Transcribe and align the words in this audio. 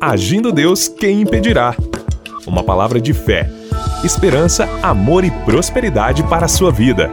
Agindo 0.00 0.50
Deus, 0.50 0.88
quem 0.88 1.20
impedirá? 1.20 1.76
Uma 2.46 2.64
palavra 2.64 2.98
de 2.98 3.12
fé, 3.12 3.50
esperança, 4.02 4.66
amor 4.82 5.24
e 5.24 5.30
prosperidade 5.30 6.22
para 6.22 6.46
a 6.46 6.48
sua 6.48 6.72
vida. 6.72 7.10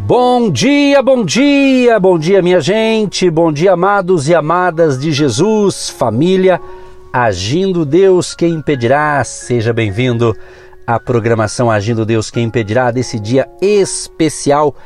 Bom 0.00 0.50
dia, 0.50 1.02
bom 1.02 1.24
dia, 1.24 1.98
bom 1.98 2.18
dia, 2.18 2.42
minha 2.42 2.60
gente, 2.60 3.30
bom 3.30 3.50
dia, 3.50 3.72
amados 3.72 4.28
e 4.28 4.34
amadas 4.34 4.98
de 5.00 5.12
Jesus, 5.12 5.88
família. 5.88 6.60
Agindo 7.10 7.86
Deus, 7.86 8.34
quem 8.34 8.52
impedirá? 8.52 9.24
Seja 9.24 9.72
bem-vindo 9.72 10.36
à 10.86 11.00
programação 11.00 11.70
Agindo 11.70 12.04
Deus, 12.04 12.30
quem 12.30 12.44
impedirá 12.44 12.90
desse 12.90 13.18
dia 13.18 13.48
especial 13.62 14.76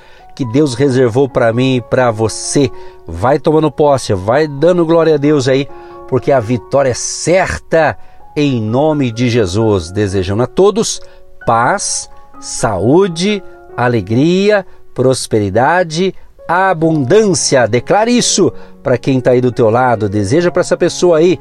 que 0.40 0.44
Deus 0.46 0.72
reservou 0.72 1.28
para 1.28 1.52
mim 1.52 1.76
e 1.76 1.80
para 1.82 2.10
você. 2.10 2.70
Vai 3.06 3.38
tomando 3.38 3.70
posse, 3.70 4.14
vai 4.14 4.48
dando 4.48 4.86
glória 4.86 5.16
a 5.16 5.18
Deus 5.18 5.46
aí, 5.46 5.68
porque 6.08 6.32
a 6.32 6.40
vitória 6.40 6.88
é 6.88 6.94
certa 6.94 7.98
em 8.34 8.58
nome 8.58 9.12
de 9.12 9.28
Jesus. 9.28 9.90
Desejando 9.90 10.42
a 10.42 10.46
todos 10.46 11.02
paz, 11.44 12.08
saúde, 12.40 13.42
alegria, 13.76 14.66
prosperidade, 14.94 16.14
abundância. 16.48 17.68
Declare 17.68 18.16
isso 18.16 18.50
para 18.82 18.96
quem 18.96 19.18
está 19.18 19.32
aí 19.32 19.42
do 19.42 19.52
teu 19.52 19.68
lado. 19.68 20.08
Deseja 20.08 20.50
para 20.50 20.60
essa 20.60 20.76
pessoa 20.76 21.18
aí 21.18 21.38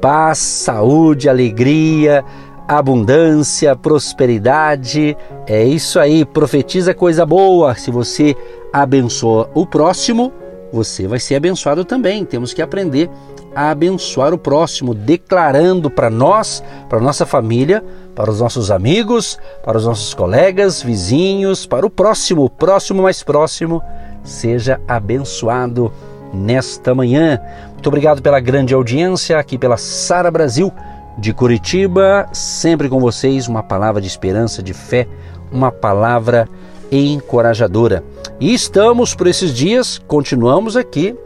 paz, 0.00 0.38
saúde, 0.38 1.28
alegria, 1.28 2.24
abundância, 2.68 3.74
prosperidade. 3.74 5.16
É 5.46 5.64
isso 5.64 5.98
aí, 5.98 6.26
profetiza 6.26 6.92
coisa 6.92 7.24
boa. 7.24 7.74
Se 7.74 7.90
você 7.90 8.36
abençoa 8.70 9.50
o 9.54 9.66
próximo, 9.66 10.30
você 10.70 11.08
vai 11.08 11.18
ser 11.18 11.36
abençoado 11.36 11.82
também. 11.82 12.26
Temos 12.26 12.52
que 12.52 12.60
aprender 12.60 13.08
a 13.54 13.70
abençoar 13.70 14.34
o 14.34 14.38
próximo, 14.38 14.94
declarando 14.94 15.90
para 15.90 16.10
nós, 16.10 16.62
para 16.90 17.00
nossa 17.00 17.24
família, 17.24 17.82
para 18.14 18.30
os 18.30 18.40
nossos 18.40 18.70
amigos, 18.70 19.38
para 19.64 19.78
os 19.78 19.86
nossos 19.86 20.12
colegas, 20.12 20.82
vizinhos, 20.82 21.64
para 21.64 21.86
o 21.86 21.90
próximo, 21.90 22.50
próximo 22.50 23.02
mais 23.02 23.22
próximo, 23.22 23.82
seja 24.22 24.78
abençoado 24.86 25.90
nesta 26.34 26.94
manhã. 26.94 27.40
Muito 27.72 27.86
obrigado 27.86 28.20
pela 28.20 28.38
grande 28.38 28.74
audiência 28.74 29.38
aqui 29.38 29.56
pela 29.56 29.78
Sara 29.78 30.30
Brasil 30.30 30.70
de 31.18 31.32
Curitiba, 31.32 32.28
sempre 32.32 32.88
com 32.88 33.00
vocês 33.00 33.48
uma 33.48 33.62
palavra 33.62 34.00
de 34.00 34.06
esperança, 34.06 34.62
de 34.62 34.72
fé, 34.72 35.08
uma 35.50 35.72
palavra 35.72 36.48
encorajadora. 36.92 38.04
E 38.38 38.54
estamos 38.54 39.14
por 39.14 39.26
esses 39.26 39.52
dias, 39.52 39.98
continuamos 40.06 40.76
aqui 40.76 41.16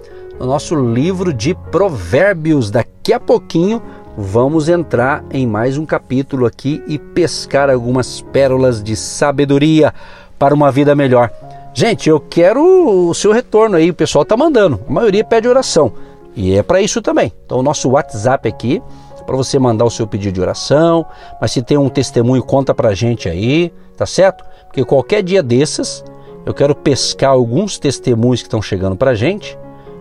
no 0.41 0.47
nosso 0.47 0.75
livro 0.75 1.33
de 1.33 1.55
Provérbios. 1.71 2.71
Daqui 2.71 3.13
a 3.13 3.21
pouquinho 3.21 3.83
vamos 4.17 4.69
entrar 4.69 5.23
em 5.31 5.47
mais 5.47 5.77
um 5.77 5.85
capítulo 5.85 6.47
aqui 6.47 6.83
e 6.87 6.99
pescar 6.99 7.69
algumas 7.69 8.23
pérolas 8.23 8.83
de 8.83 8.97
sabedoria 8.97 9.93
para 10.39 10.55
uma 10.55 10.73
vida 10.73 10.95
melhor. 10.95 11.31
Gente, 11.75 12.09
eu 12.09 12.19
quero 12.19 13.09
o 13.09 13.15
seu 13.15 13.31
retorno 13.31 13.77
aí, 13.77 13.91
o 13.91 13.95
pessoal 13.95 14.25
tá 14.25 14.37
mandando. 14.37 14.81
A 14.89 14.93
maioria 14.93 15.25
pede 15.25 15.49
oração. 15.49 15.93
E 16.35 16.55
é 16.55 16.63
para 16.63 16.81
isso 16.81 17.03
também. 17.03 17.31
Então 17.45 17.59
o 17.59 17.63
nosso 17.63 17.91
WhatsApp 17.91 18.49
aqui 18.49 18.83
para 19.23 19.37
você 19.37 19.59
mandar 19.59 19.85
o 19.85 19.91
seu 19.91 20.07
pedido 20.07 20.35
de 20.35 20.41
oração, 20.41 21.07
mas 21.41 21.53
se 21.53 21.63
tem 21.63 21.77
um 21.77 21.89
testemunho, 21.89 22.43
conta 22.43 22.75
para 22.75 22.91
a 22.91 22.95
gente 22.95 23.29
aí, 23.29 23.73
tá 23.97 24.07
certo? 24.07 24.45
Porque 24.67 24.85
qualquer 24.85 25.23
dia 25.23 25.43
desses, 25.43 26.05
eu 26.45 26.53
quero 26.53 26.75
pescar 26.75 27.31
alguns 27.31 27.79
testemunhos 27.79 28.41
que 28.41 28.49
estão 28.49 28.63
chegando 28.63 28.97
para 28.97 29.13
a 29.13 29.15
gente 29.15 29.57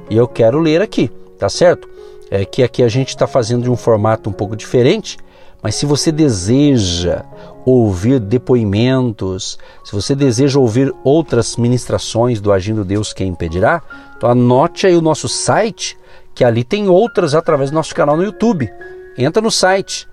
e 0.09 0.17
eu 0.17 0.27
quero 0.27 0.59
ler 0.59 0.81
aqui, 0.81 1.09
tá 1.37 1.49
certo? 1.49 1.87
É 2.29 2.45
que 2.45 2.63
aqui 2.63 2.81
a 2.81 2.87
gente 2.87 3.09
está 3.09 3.27
fazendo 3.27 3.63
de 3.63 3.69
um 3.69 3.75
formato 3.75 4.29
um 4.29 4.33
pouco 4.33 4.55
diferente, 4.55 5.17
mas 5.61 5.75
se 5.75 5.85
você 5.85 6.11
deseja 6.11 7.23
ouvir 7.65 8.19
depoimentos, 8.19 9.59
se 9.83 9.91
você 9.93 10.15
deseja 10.15 10.59
ouvir 10.59 10.93
outras 11.03 11.55
ministrações 11.55 12.41
do 12.41 12.51
Agindo 12.51 12.83
Deus 12.83 13.13
Quem 13.13 13.27
Impedirá, 13.27 13.81
então 14.17 14.29
anote 14.29 14.87
aí 14.87 14.95
o 14.95 15.01
nosso 15.01 15.29
site, 15.29 15.97
que 16.33 16.43
ali 16.43 16.63
tem 16.63 16.89
outras 16.89 17.35
através 17.35 17.69
do 17.69 17.75
nosso 17.75 17.93
canal 17.93 18.17
no 18.17 18.23
YouTube. 18.23 18.71
Entra 19.17 19.41
no 19.41 19.51
site 19.51 20.07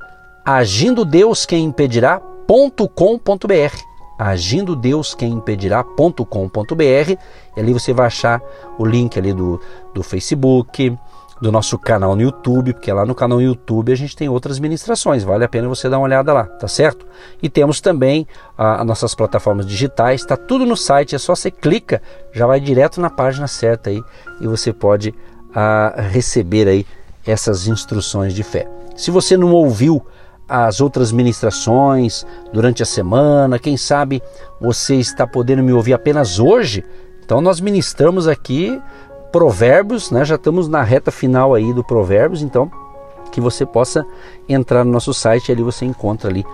agindo 0.44 1.04
Deus 1.04 1.47
quem 1.47 1.64
impedirá.com.br 1.64 3.88
agindo 4.19 4.75
Deus 4.75 5.14
quem 5.14 5.32
impedirá.com.br 5.32 7.12
e 7.56 7.60
ali 7.60 7.72
você 7.72 7.92
vai 7.92 8.09
achar 8.09 8.42
o 8.76 8.84
link 8.84 9.16
ali 9.16 9.32
do, 9.32 9.60
do 9.94 10.03
Facebook, 10.03 10.98
do 11.41 11.53
nosso 11.53 11.78
canal 11.78 12.16
no 12.16 12.22
YouTube, 12.22 12.72
porque 12.72 12.92
lá 12.92 13.06
no 13.06 13.14
canal 13.14 13.38
no 13.38 13.44
YouTube 13.44 13.92
a 13.92 13.94
gente 13.94 14.16
tem 14.16 14.28
outras 14.28 14.59
ministrações, 14.59 15.22
vale 15.22 15.44
a 15.44 15.48
pena 15.48 15.69
você 15.69 15.88
dar 15.88 15.98
uma 15.98 16.04
olhada 16.04 16.32
lá, 16.32 16.44
tá 16.44 16.66
certo? 16.66 17.06
E 17.41 17.48
temos 17.48 17.80
também 17.80 18.26
as 18.56 18.84
nossas 18.84 19.15
plataformas 19.15 19.65
digitais, 19.65 20.22
está 20.22 20.36
tudo 20.36 20.66
no 20.66 20.76
site, 20.76 21.15
é 21.15 21.19
só 21.19 21.36
você 21.36 21.50
clica, 21.50 22.03
já 22.32 22.44
vai 22.44 22.59
direto 22.59 23.00
na 23.00 23.09
página 23.09 23.47
certa 23.47 23.91
aí 23.91 24.03
e 24.41 24.48
você 24.48 24.72
pode 24.72 25.15
a, 25.54 25.94
receber 26.10 26.66
aí 26.66 26.84
essas 27.25 27.69
instruções 27.69 28.34
de 28.34 28.42
fé. 28.42 28.78
Se 28.98 29.12
você 29.12 29.36
não 29.36 29.53
ouviu 29.53 30.04
as 30.48 30.81
outras 30.81 31.12
ministrações 31.12 32.26
durante 32.53 32.82
a 32.82 32.86
semana, 32.86 33.56
quem 33.56 33.76
sabe 33.76 34.20
você 34.60 34.97
está 34.97 35.25
podendo 35.25 35.62
me 35.62 35.72
ouvir 35.72 35.92
apenas 35.92 36.41
hoje, 36.41 36.84
então 37.25 37.41
nós 37.41 37.60
ministramos 37.60 38.26
aqui 38.26 38.82
Provérbios, 39.31 40.10
né? 40.10 40.25
Já 40.25 40.34
estamos 40.34 40.66
na 40.66 40.82
reta 40.82 41.12
final 41.12 41.54
aí 41.54 41.72
do 41.72 41.84
Provérbios, 41.84 42.42
então 42.42 42.69
que 43.31 43.41
você 43.41 43.64
possa 43.64 44.04
entrar 44.48 44.84
no 44.84 44.91
nosso 44.91 45.15
site, 45.15 45.53
ali 45.53 45.62
você 45.62 45.84
encontra 45.84 46.28
ali 46.28 46.44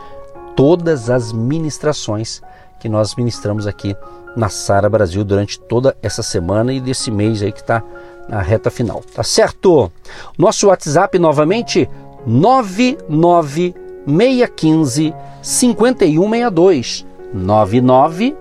todas 0.54 1.08
as 1.08 1.32
ministrações 1.32 2.42
que 2.78 2.90
nós 2.90 3.14
ministramos 3.14 3.66
aqui 3.66 3.96
na 4.36 4.50
Sara 4.50 4.90
Brasil 4.90 5.24
durante 5.24 5.58
toda 5.58 5.96
essa 6.02 6.22
semana 6.22 6.74
e 6.74 6.80
desse 6.80 7.10
mês 7.10 7.42
aí 7.42 7.52
que 7.52 7.60
está 7.60 7.82
na 8.28 8.42
reta 8.42 8.70
final, 8.70 9.02
tá 9.14 9.22
certo? 9.22 9.90
Nosso 10.36 10.66
WhatsApp 10.68 11.18
novamente 11.18 11.88
99615 12.26 15.14
5162 15.42 17.06
99 17.32 18.36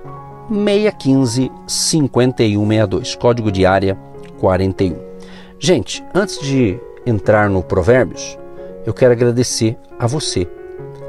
615 0.49 1.51
5162, 1.67 3.15
código 3.15 3.51
de 3.51 3.65
área 3.65 3.97
41. 4.39 4.95
Gente, 5.59 6.03
antes 6.13 6.39
de 6.39 6.79
entrar 7.05 7.49
no 7.49 7.63
Provérbios, 7.63 8.37
eu 8.85 8.93
quero 8.93 9.13
agradecer 9.13 9.77
a 9.97 10.05
você. 10.05 10.47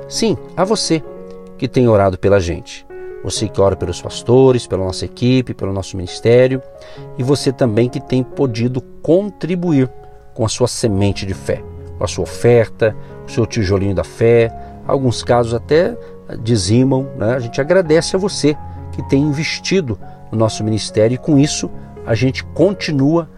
Sim, 0.08 0.36
a 0.56 0.64
você 0.64 1.02
que 1.58 1.68
tem 1.68 1.88
orado 1.88 2.18
pela 2.18 2.40
gente. 2.40 2.86
Você 3.22 3.48
que 3.48 3.60
ora 3.60 3.74
pelos 3.74 4.02
pastores, 4.02 4.66
pela 4.66 4.84
nossa 4.84 5.04
equipe, 5.04 5.54
pelo 5.54 5.72
nosso 5.72 5.96
ministério, 5.96 6.60
e 7.18 7.22
você 7.22 7.52
também 7.52 7.88
que 7.88 8.00
tem 8.00 8.22
podido 8.22 8.82
contribuir 9.02 9.90
com 10.34 10.44
a 10.44 10.48
sua 10.48 10.68
semente 10.68 11.24
de 11.24 11.32
fé 11.32 11.62
a 12.04 12.08
sua 12.08 12.24
oferta, 12.24 12.96
o 13.26 13.30
seu 13.30 13.46
tijolinho 13.46 13.94
da 13.94 14.04
fé, 14.04 14.52
alguns 14.86 15.22
casos 15.22 15.54
até 15.54 15.96
dizimam. 16.42 17.08
Né? 17.16 17.34
A 17.34 17.38
gente 17.38 17.60
agradece 17.60 18.16
a 18.16 18.18
você 18.18 18.56
que 18.92 19.02
tem 19.08 19.22
investido 19.22 19.98
no 20.30 20.38
nosso 20.38 20.62
ministério 20.62 21.14
e 21.14 21.18
com 21.18 21.38
isso 21.38 21.70
a 22.06 22.14
gente 22.14 22.44
continua 22.44 23.28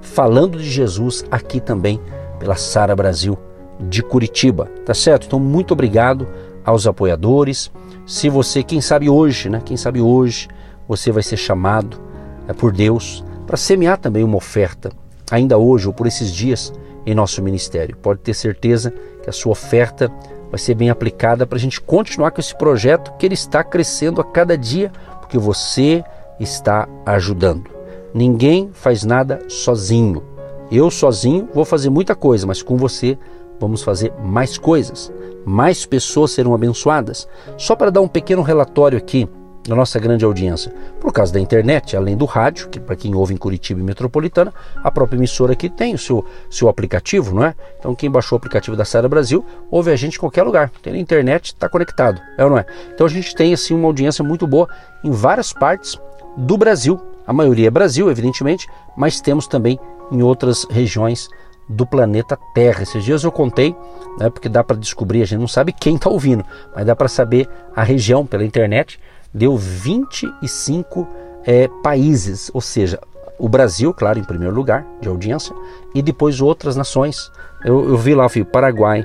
falando 0.00 0.58
de 0.58 0.68
Jesus 0.68 1.24
aqui 1.30 1.60
também 1.60 2.00
pela 2.38 2.56
Sara 2.56 2.94
Brasil 2.94 3.38
de 3.80 4.02
Curitiba, 4.02 4.68
tá 4.84 4.94
certo? 4.94 5.26
Então 5.26 5.38
muito 5.38 5.72
obrigado 5.72 6.26
aos 6.64 6.86
apoiadores. 6.86 7.70
Se 8.06 8.28
você, 8.28 8.62
quem 8.62 8.80
sabe 8.80 9.08
hoje, 9.08 9.48
né? 9.48 9.60
Quem 9.64 9.76
sabe 9.76 10.00
hoje 10.00 10.48
você 10.86 11.10
vai 11.10 11.22
ser 11.22 11.36
chamado 11.36 11.98
é, 12.46 12.52
por 12.52 12.72
Deus 12.72 13.24
para 13.46 13.56
semear 13.56 13.98
também 13.98 14.22
uma 14.22 14.36
oferta, 14.36 14.90
ainda 15.30 15.58
hoje 15.58 15.86
ou 15.86 15.92
por 15.92 16.06
esses 16.06 16.32
dias, 16.32 16.72
em 17.06 17.14
nosso 17.14 17.42
ministério. 17.42 17.96
Pode 17.96 18.20
ter 18.20 18.34
certeza 18.34 18.92
que 19.22 19.30
a 19.30 19.32
sua 19.32 19.52
oferta 19.52 20.10
vai 20.50 20.58
ser 20.58 20.74
bem 20.74 20.90
aplicada 20.90 21.46
para 21.46 21.56
a 21.56 21.60
gente 21.60 21.80
continuar 21.80 22.30
com 22.30 22.40
esse 22.40 22.56
projeto 22.56 23.12
que 23.18 23.26
ele 23.26 23.34
está 23.34 23.64
crescendo 23.64 24.20
a 24.20 24.24
cada 24.24 24.56
dia, 24.56 24.92
porque 25.20 25.38
você 25.38 26.04
está 26.38 26.88
ajudando. 27.04 27.70
Ninguém 28.12 28.70
faz 28.72 29.04
nada 29.04 29.40
sozinho. 29.48 30.22
Eu 30.70 30.90
sozinho 30.90 31.48
vou 31.52 31.64
fazer 31.64 31.90
muita 31.90 32.14
coisa, 32.14 32.46
mas 32.46 32.62
com 32.62 32.76
você 32.76 33.18
vamos 33.58 33.82
fazer 33.82 34.12
mais 34.22 34.56
coisas. 34.56 35.12
Mais 35.44 35.84
pessoas 35.84 36.30
serão 36.30 36.54
abençoadas. 36.54 37.28
Só 37.56 37.76
para 37.76 37.90
dar 37.90 38.00
um 38.00 38.08
pequeno 38.08 38.42
relatório 38.42 38.96
aqui 38.96 39.28
da 39.66 39.74
nossa 39.74 39.98
grande 39.98 40.24
audiência. 40.24 40.72
Por 41.00 41.12
causa 41.12 41.32
da 41.32 41.40
internet, 41.40 41.96
além 41.96 42.16
do 42.16 42.24
rádio, 42.24 42.68
que 42.68 42.78
para 42.78 42.96
quem 42.96 43.14
ouve 43.14 43.34
em 43.34 43.36
Curitiba 43.36 43.80
e 43.80 43.82
Metropolitana, 43.82 44.52
a 44.82 44.90
própria 44.90 45.16
emissora 45.16 45.54
aqui 45.54 45.68
tem 45.68 45.94
o 45.94 45.98
seu, 45.98 46.24
seu 46.50 46.68
aplicativo, 46.68 47.34
não 47.34 47.44
é? 47.44 47.54
Então 47.78 47.94
quem 47.94 48.10
baixou 48.10 48.36
o 48.36 48.38
aplicativo 48.38 48.76
da 48.76 48.84
Sara 48.84 49.08
Brasil, 49.08 49.44
ouve 49.70 49.90
a 49.90 49.96
gente 49.96 50.16
em 50.16 50.20
qualquer 50.20 50.42
lugar. 50.42 50.70
Tem 50.82 50.98
internet, 50.98 51.46
está 51.46 51.68
conectado, 51.68 52.20
é 52.36 52.44
ou 52.44 52.50
não 52.50 52.58
é? 52.58 52.66
Então 52.94 53.06
a 53.06 53.10
gente 53.10 53.34
tem 53.34 53.52
assim 53.54 53.74
uma 53.74 53.86
audiência 53.86 54.22
muito 54.22 54.46
boa 54.46 54.68
em 55.02 55.10
várias 55.10 55.52
partes 55.52 55.98
do 56.36 56.56
Brasil. 56.58 57.00
A 57.26 57.32
maioria 57.32 57.68
é 57.68 57.70
Brasil, 57.70 58.10
evidentemente, 58.10 58.68
mas 58.96 59.20
temos 59.20 59.46
também 59.46 59.78
em 60.12 60.22
outras 60.22 60.66
regiões 60.70 61.28
do 61.68 61.86
planeta 61.86 62.38
Terra. 62.54 62.82
Esses 62.82 63.02
dias 63.02 63.24
eu 63.24 63.32
contei, 63.32 63.74
né, 64.18 64.28
porque 64.28 64.48
dá 64.48 64.62
para 64.62 64.76
descobrir, 64.76 65.22
a 65.22 65.24
gente 65.24 65.40
não 65.40 65.48
sabe 65.48 65.72
quem 65.72 65.96
está 65.96 66.10
ouvindo, 66.10 66.44
mas 66.74 66.84
dá 66.84 66.94
para 66.94 67.08
saber 67.08 67.48
a 67.74 67.82
região 67.82 68.26
pela 68.26 68.44
internet. 68.44 69.00
Deu 69.34 69.56
25 69.56 71.08
é, 71.44 71.68
países, 71.82 72.50
ou 72.54 72.60
seja, 72.60 73.00
o 73.38 73.48
Brasil, 73.48 73.92
claro, 73.92 74.18
em 74.18 74.24
primeiro 74.24 74.54
lugar 74.54 74.86
de 75.00 75.08
audiência, 75.08 75.54
e 75.94 76.00
depois 76.00 76.40
outras 76.40 76.76
nações. 76.76 77.30
Eu, 77.64 77.88
eu 77.88 77.96
vi 77.96 78.14
lá, 78.14 78.28
vi 78.28 78.44
Paraguai, 78.44 79.04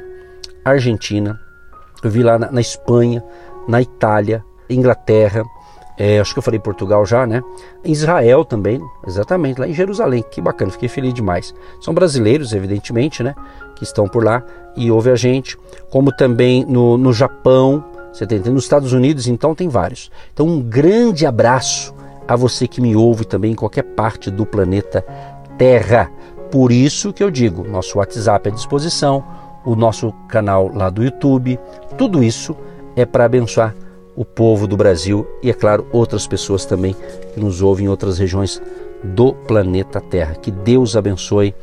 Argentina, 0.63 1.39
eu 2.03 2.09
vi 2.09 2.21
lá 2.21 2.37
na, 2.37 2.51
na 2.51 2.61
Espanha, 2.61 3.23
na 3.67 3.81
Itália, 3.81 4.43
Inglaterra, 4.69 5.43
é, 5.99 6.17
acho 6.17 6.31
que 6.31 6.39
eu 6.39 6.43
falei 6.43 6.61
Portugal 6.61 7.05
já, 7.05 7.27
né? 7.27 7.43
Israel 7.83 8.45
também, 8.45 8.81
exatamente, 9.05 9.59
lá 9.59 9.67
em 9.67 9.73
Jerusalém. 9.73 10.23
Que 10.31 10.39
bacana, 10.39 10.71
fiquei 10.71 10.87
feliz 10.87 11.13
demais. 11.13 11.53
São 11.81 11.93
brasileiros, 11.93 12.53
evidentemente, 12.53 13.21
né? 13.21 13.35
Que 13.75 13.83
estão 13.83 14.07
por 14.07 14.23
lá 14.23 14.41
e 14.77 14.89
ouve 14.89 15.11
a 15.11 15.15
gente. 15.17 15.57
Como 15.89 16.09
também 16.13 16.63
no, 16.65 16.97
no 16.97 17.11
Japão, 17.11 17.83
você 18.11 18.25
tem, 18.25 18.39
nos 18.39 18.63
Estados 18.63 18.93
Unidos, 18.93 19.27
então 19.27 19.55
tem 19.55 19.67
vários. 19.67 20.11
Então, 20.33 20.47
um 20.47 20.61
grande 20.61 21.25
abraço 21.25 21.93
a 22.27 22.35
você 22.35 22.67
que 22.67 22.81
me 22.81 22.95
ouve 22.95 23.25
também 23.25 23.51
em 23.53 23.55
qualquer 23.55 23.83
parte 23.83 24.29
do 24.29 24.45
planeta 24.45 25.03
Terra. 25.57 26.11
Por 26.51 26.71
isso 26.71 27.13
que 27.13 27.23
eu 27.23 27.31
digo, 27.31 27.67
nosso 27.67 27.97
WhatsApp 27.97 28.49
à 28.49 28.51
disposição, 28.51 29.23
o 29.65 29.75
nosso 29.75 30.11
canal 30.27 30.71
lá 30.73 30.89
do 30.89 31.03
YouTube, 31.03 31.59
tudo 31.97 32.23
isso 32.23 32.55
é 32.95 33.05
para 33.05 33.25
abençoar 33.25 33.75
o 34.15 34.25
povo 34.25 34.67
do 34.67 34.75
Brasil 34.75 35.27
e, 35.41 35.49
é 35.49 35.53
claro, 35.53 35.87
outras 35.91 36.27
pessoas 36.27 36.65
também 36.65 36.95
que 37.33 37.39
nos 37.39 37.61
ouvem 37.61 37.85
em 37.85 37.89
outras 37.89 38.17
regiões 38.17 38.61
do 39.03 39.33
planeta 39.33 40.01
Terra. 40.01 40.35
Que 40.35 40.51
Deus 40.51 40.95
abençoe 40.95 41.55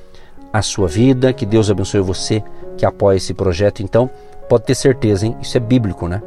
a 0.52 0.62
sua 0.62 0.88
vida, 0.88 1.32
que 1.32 1.44
Deus 1.44 1.70
abençoe 1.70 2.00
você 2.00 2.42
que 2.76 2.86
apoia 2.86 3.16
esse 3.16 3.34
projeto. 3.34 3.82
Então, 3.82 4.10
pode 4.48 4.64
ter 4.64 4.74
certeza, 4.74 5.26
hein? 5.26 5.36
Isso 5.40 5.56
é 5.56 5.60
bíblico, 5.60 6.08
né? 6.08 6.22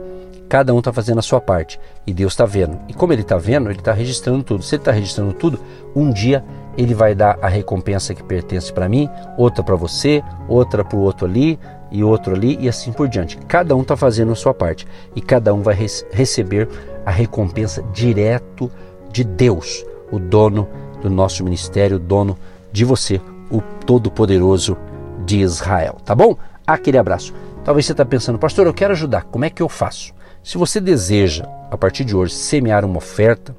Cada 0.49 0.73
um 0.73 0.79
está 0.79 0.91
fazendo 0.91 1.19
a 1.19 1.21
sua 1.21 1.39
parte 1.39 1.79
e 2.07 2.13
Deus 2.13 2.33
está 2.33 2.43
vendo. 2.43 2.79
E 2.87 2.93
como 2.93 3.13
Ele 3.13 3.21
está 3.21 3.37
vendo, 3.37 3.69
Ele 3.69 3.77
está 3.77 3.93
registrando 3.93 4.43
tudo. 4.43 4.63
Se 4.63 4.75
Ele 4.75 4.81
está 4.81 4.91
registrando 4.91 5.31
tudo, 5.31 5.59
um 5.95 6.11
dia 6.11 6.43
Ele 6.75 6.95
vai 6.95 7.13
dar 7.13 7.37
a 7.39 7.47
recompensa 7.47 8.15
que 8.15 8.23
pertence 8.23 8.73
para 8.73 8.89
mim, 8.89 9.07
outra 9.37 9.63
para 9.63 9.75
você, 9.75 10.23
outra 10.47 10.83
para 10.83 10.97
o 10.97 11.01
outro 11.01 11.27
ali 11.27 11.59
e 11.91 12.03
outro 12.03 12.33
ali 12.33 12.57
e 12.59 12.67
assim 12.67 12.91
por 12.91 13.07
diante. 13.07 13.37
Cada 13.47 13.75
um 13.75 13.81
está 13.81 13.95
fazendo 13.95 14.31
a 14.31 14.35
sua 14.35 14.53
parte 14.53 14.87
e 15.15 15.21
cada 15.21 15.53
um 15.53 15.61
vai 15.61 15.77
receber 16.11 16.67
a 17.05 17.11
recompensa 17.11 17.83
direto 17.93 18.71
de 19.11 19.23
Deus, 19.23 19.85
o 20.11 20.17
dono 20.17 20.67
do 20.99 21.11
nosso 21.11 21.43
ministério, 21.43 21.97
o 21.97 21.99
dono 21.99 22.35
de 22.71 22.83
você, 22.85 23.21
o 23.51 23.61
Todo-Poderoso 23.85 24.75
de 25.25 25.41
Israel. 25.41 25.97
Tá 26.03 26.15
bom? 26.15 26.35
Aquele 26.65 26.97
abraço. 26.97 27.33
Talvez 27.69 27.85
você 27.85 27.91
está 27.91 28.03
pensando, 28.03 28.39
pastor, 28.39 28.65
eu 28.65 28.73
quero 28.73 28.93
ajudar, 28.93 29.25
como 29.25 29.45
é 29.45 29.49
que 29.51 29.61
eu 29.61 29.69
faço? 29.69 30.11
Se 30.43 30.57
você 30.57 30.81
deseja, 30.81 31.45
a 31.69 31.77
partir 31.77 32.03
de 32.03 32.15
hoje, 32.15 32.33
semear 32.33 32.83
uma 32.83 32.97
oferta, 32.97 33.55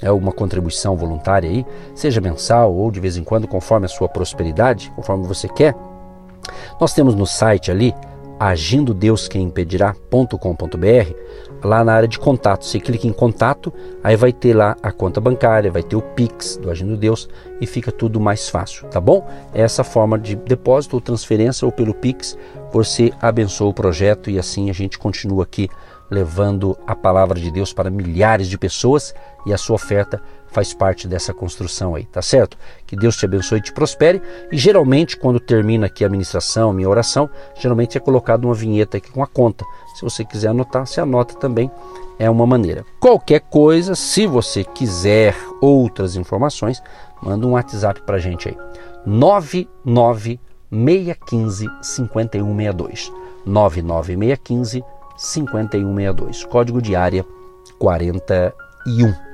é 0.00 0.10
uma 0.10 0.32
contribuição 0.32 0.96
voluntária 0.96 1.48
aí, 1.48 1.64
seja 1.94 2.20
mensal 2.20 2.74
ou 2.74 2.90
de 2.90 2.98
vez 2.98 3.16
em 3.16 3.22
quando, 3.22 3.46
conforme 3.46 3.86
a 3.86 3.88
sua 3.88 4.08
prosperidade, 4.08 4.92
conforme 4.96 5.28
você 5.28 5.48
quer, 5.48 5.76
nós 6.80 6.92
temos 6.92 7.14
no 7.14 7.24
site 7.24 7.70
ali, 7.70 7.94
agindo 8.50 8.92
Deus 8.92 9.28
quem 9.28 9.44
impedirá.com.br, 9.44 11.14
lá 11.62 11.84
na 11.84 11.92
área 11.92 12.08
de 12.08 12.18
contato. 12.18 12.64
Você 12.64 12.80
clica 12.80 13.06
em 13.06 13.12
contato, 13.12 13.72
aí 14.02 14.16
vai 14.16 14.32
ter 14.32 14.52
lá 14.54 14.76
a 14.82 14.90
conta 14.90 15.20
bancária, 15.20 15.70
vai 15.70 15.82
ter 15.82 15.94
o 15.94 16.02
Pix 16.02 16.56
do 16.56 16.68
Agindo 16.68 16.96
Deus 16.96 17.28
e 17.60 17.66
fica 17.66 17.92
tudo 17.92 18.18
mais 18.18 18.48
fácil, 18.48 18.88
tá 18.88 19.00
bom? 19.00 19.28
Essa 19.54 19.84
forma 19.84 20.18
de 20.18 20.34
depósito 20.34 20.96
ou 20.96 21.00
transferência 21.00 21.64
ou 21.64 21.70
pelo 21.70 21.94
Pix, 21.94 22.36
você 22.72 23.12
abençoa 23.20 23.68
o 23.68 23.74
projeto 23.74 24.28
e 24.28 24.38
assim 24.38 24.70
a 24.70 24.72
gente 24.72 24.98
continua 24.98 25.44
aqui 25.44 25.68
levando 26.10 26.76
a 26.86 26.96
palavra 26.96 27.38
de 27.38 27.50
Deus 27.50 27.72
para 27.72 27.90
milhares 27.90 28.48
de 28.48 28.58
pessoas 28.58 29.14
e 29.46 29.52
a 29.52 29.58
sua 29.58 29.76
oferta 29.76 30.20
faz 30.52 30.74
parte 30.74 31.08
dessa 31.08 31.34
construção 31.34 31.94
aí, 31.94 32.04
tá 32.04 32.22
certo? 32.22 32.56
Que 32.86 32.94
Deus 32.94 33.16
te 33.16 33.24
abençoe 33.24 33.58
e 33.58 33.62
te 33.62 33.72
prospere. 33.72 34.22
E 34.50 34.56
geralmente, 34.56 35.16
quando 35.16 35.40
termina 35.40 35.86
aqui 35.86 36.04
a 36.04 36.08
ministração, 36.08 36.72
minha 36.72 36.88
oração, 36.88 37.28
geralmente 37.58 37.96
é 37.96 38.00
colocado 38.00 38.44
uma 38.44 38.54
vinheta 38.54 38.98
aqui 38.98 39.10
com 39.10 39.22
a 39.22 39.26
conta. 39.26 39.64
Se 39.96 40.02
você 40.02 40.24
quiser 40.24 40.48
anotar, 40.48 40.86
você 40.86 41.00
anota 41.00 41.34
também, 41.34 41.70
é 42.18 42.28
uma 42.30 42.46
maneira. 42.46 42.84
Qualquer 43.00 43.40
coisa, 43.40 43.94
se 43.94 44.26
você 44.26 44.62
quiser 44.62 45.34
outras 45.60 46.16
informações, 46.16 46.82
manda 47.22 47.46
um 47.46 47.52
WhatsApp 47.52 48.02
pra 48.02 48.18
gente 48.18 48.48
aí. 48.48 48.58
99615 49.06 51.70
5162. 51.80 53.10
99615 53.44 54.84
5162, 55.16 56.44
código 56.44 56.82
de 56.82 56.96
área 56.96 57.24
41. 57.78 59.31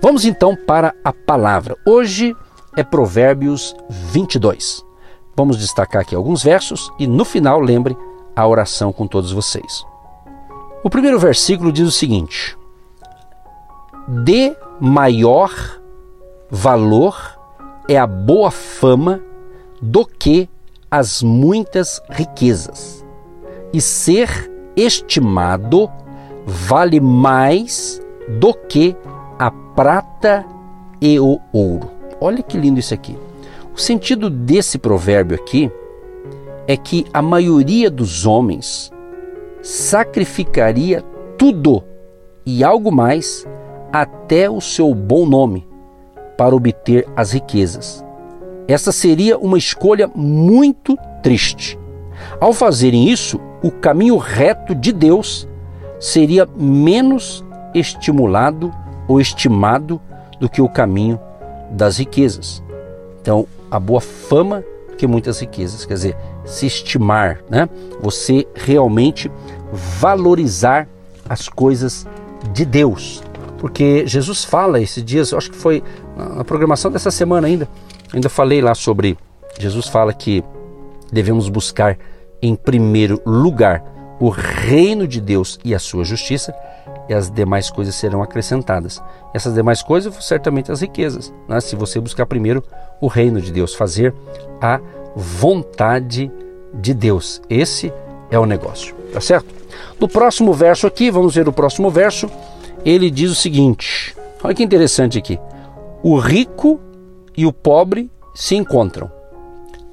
Vamos 0.00 0.24
então 0.24 0.56
para 0.56 0.94
a 1.04 1.12
palavra. 1.12 1.76
Hoje 1.86 2.36
é 2.76 2.82
Provérbios 2.82 3.74
22. 3.88 4.84
Vamos 5.36 5.58
destacar 5.58 6.02
aqui 6.02 6.14
alguns 6.14 6.42
versos 6.42 6.92
e 6.98 7.06
no 7.06 7.24
final 7.24 7.60
lembre 7.60 7.96
a 8.34 8.46
oração 8.46 8.92
com 8.92 9.06
todos 9.06 9.32
vocês. 9.32 9.84
O 10.84 10.90
primeiro 10.90 11.18
versículo 11.18 11.72
diz 11.72 11.86
o 11.86 11.92
seguinte: 11.92 12.56
De 14.24 14.54
maior 14.80 15.52
valor 16.50 17.38
é 17.88 17.96
a 17.96 18.06
boa 18.06 18.50
fama 18.50 19.20
do 19.80 20.04
que 20.04 20.48
as 20.90 21.22
muitas 21.22 22.02
riquezas, 22.10 23.04
e 23.72 23.80
ser 23.80 24.50
estimado 24.76 25.90
vale 26.44 27.00
mais 27.00 28.00
do 28.40 28.52
que 28.52 28.96
a 29.42 29.50
prata 29.50 30.46
e 31.00 31.18
o 31.18 31.40
ouro. 31.52 31.90
Olha 32.20 32.44
que 32.44 32.56
lindo 32.56 32.78
isso 32.78 32.94
aqui. 32.94 33.18
O 33.74 33.80
sentido 33.80 34.30
desse 34.30 34.78
provérbio 34.78 35.34
aqui 35.34 35.68
é 36.68 36.76
que 36.76 37.04
a 37.12 37.20
maioria 37.20 37.90
dos 37.90 38.24
homens 38.24 38.92
sacrificaria 39.60 41.02
tudo 41.36 41.82
e 42.46 42.62
algo 42.62 42.92
mais, 42.92 43.44
até 43.92 44.48
o 44.48 44.60
seu 44.60 44.94
bom 44.94 45.26
nome, 45.26 45.66
para 46.38 46.54
obter 46.54 47.04
as 47.16 47.32
riquezas. 47.32 48.04
Essa 48.68 48.92
seria 48.92 49.36
uma 49.36 49.58
escolha 49.58 50.08
muito 50.14 50.96
triste. 51.20 51.76
Ao 52.40 52.52
fazerem 52.52 53.08
isso, 53.08 53.40
o 53.60 53.72
caminho 53.72 54.18
reto 54.18 54.72
de 54.72 54.92
Deus 54.92 55.48
seria 55.98 56.48
menos 56.56 57.44
estimulado 57.74 58.72
ou 59.12 59.20
estimado 59.20 60.00
do 60.40 60.48
que 60.48 60.62
o 60.62 60.68
caminho 60.68 61.20
das 61.70 61.98
riquezas. 61.98 62.62
Então, 63.20 63.46
a 63.70 63.78
boa 63.78 64.00
fama 64.00 64.64
que 64.96 65.06
muitas 65.06 65.38
riquezas, 65.40 65.84
quer 65.84 65.94
dizer, 65.94 66.16
se 66.46 66.66
estimar, 66.66 67.40
né? 67.50 67.68
Você 68.00 68.46
realmente 68.54 69.30
valorizar 69.70 70.88
as 71.28 71.46
coisas 71.48 72.06
de 72.52 72.64
Deus. 72.64 73.22
Porque 73.58 74.06
Jesus 74.06 74.44
fala 74.44 74.80
esses 74.80 75.04
dias, 75.04 75.32
acho 75.32 75.50
que 75.50 75.56
foi 75.56 75.82
na 76.16 76.42
programação 76.42 76.90
dessa 76.90 77.10
semana 77.10 77.46
ainda, 77.46 77.68
ainda 78.14 78.28
falei 78.28 78.62
lá 78.62 78.74
sobre 78.74 79.16
Jesus 79.58 79.88
fala 79.88 80.12
que 80.12 80.42
devemos 81.12 81.48
buscar 81.50 81.98
em 82.40 82.56
primeiro 82.56 83.20
lugar 83.26 83.84
o 84.20 84.28
reino 84.28 85.06
de 85.06 85.20
Deus 85.20 85.58
e 85.64 85.74
a 85.74 85.78
sua 85.78 86.04
justiça, 86.04 86.54
e 87.08 87.14
as 87.14 87.30
demais 87.30 87.70
coisas 87.70 87.94
serão 87.94 88.22
acrescentadas. 88.22 89.02
Essas 89.34 89.54
demais 89.54 89.82
coisas, 89.82 90.14
certamente 90.24 90.70
as 90.70 90.80
riquezas. 90.80 91.32
Né? 91.48 91.60
Se 91.60 91.74
você 91.74 91.98
buscar 91.98 92.26
primeiro 92.26 92.62
o 93.00 93.06
reino 93.06 93.40
de 93.40 93.52
Deus, 93.52 93.74
fazer 93.74 94.14
a 94.60 94.80
vontade 95.16 96.30
de 96.74 96.94
Deus. 96.94 97.42
Esse 97.50 97.92
é 98.30 98.38
o 98.38 98.46
negócio, 98.46 98.94
tá 99.12 99.20
certo? 99.20 99.52
No 100.00 100.08
próximo 100.08 100.52
verso 100.52 100.86
aqui, 100.86 101.10
vamos 101.10 101.34
ver 101.34 101.48
o 101.48 101.52
próximo 101.52 101.90
verso, 101.90 102.30
ele 102.84 103.10
diz 103.10 103.30
o 103.30 103.34
seguinte: 103.34 104.16
olha 104.42 104.54
que 104.54 104.62
interessante 104.62 105.18
aqui. 105.18 105.38
O 106.02 106.18
rico 106.18 106.80
e 107.36 107.46
o 107.46 107.52
pobre 107.52 108.10
se 108.34 108.56
encontram. 108.56 109.10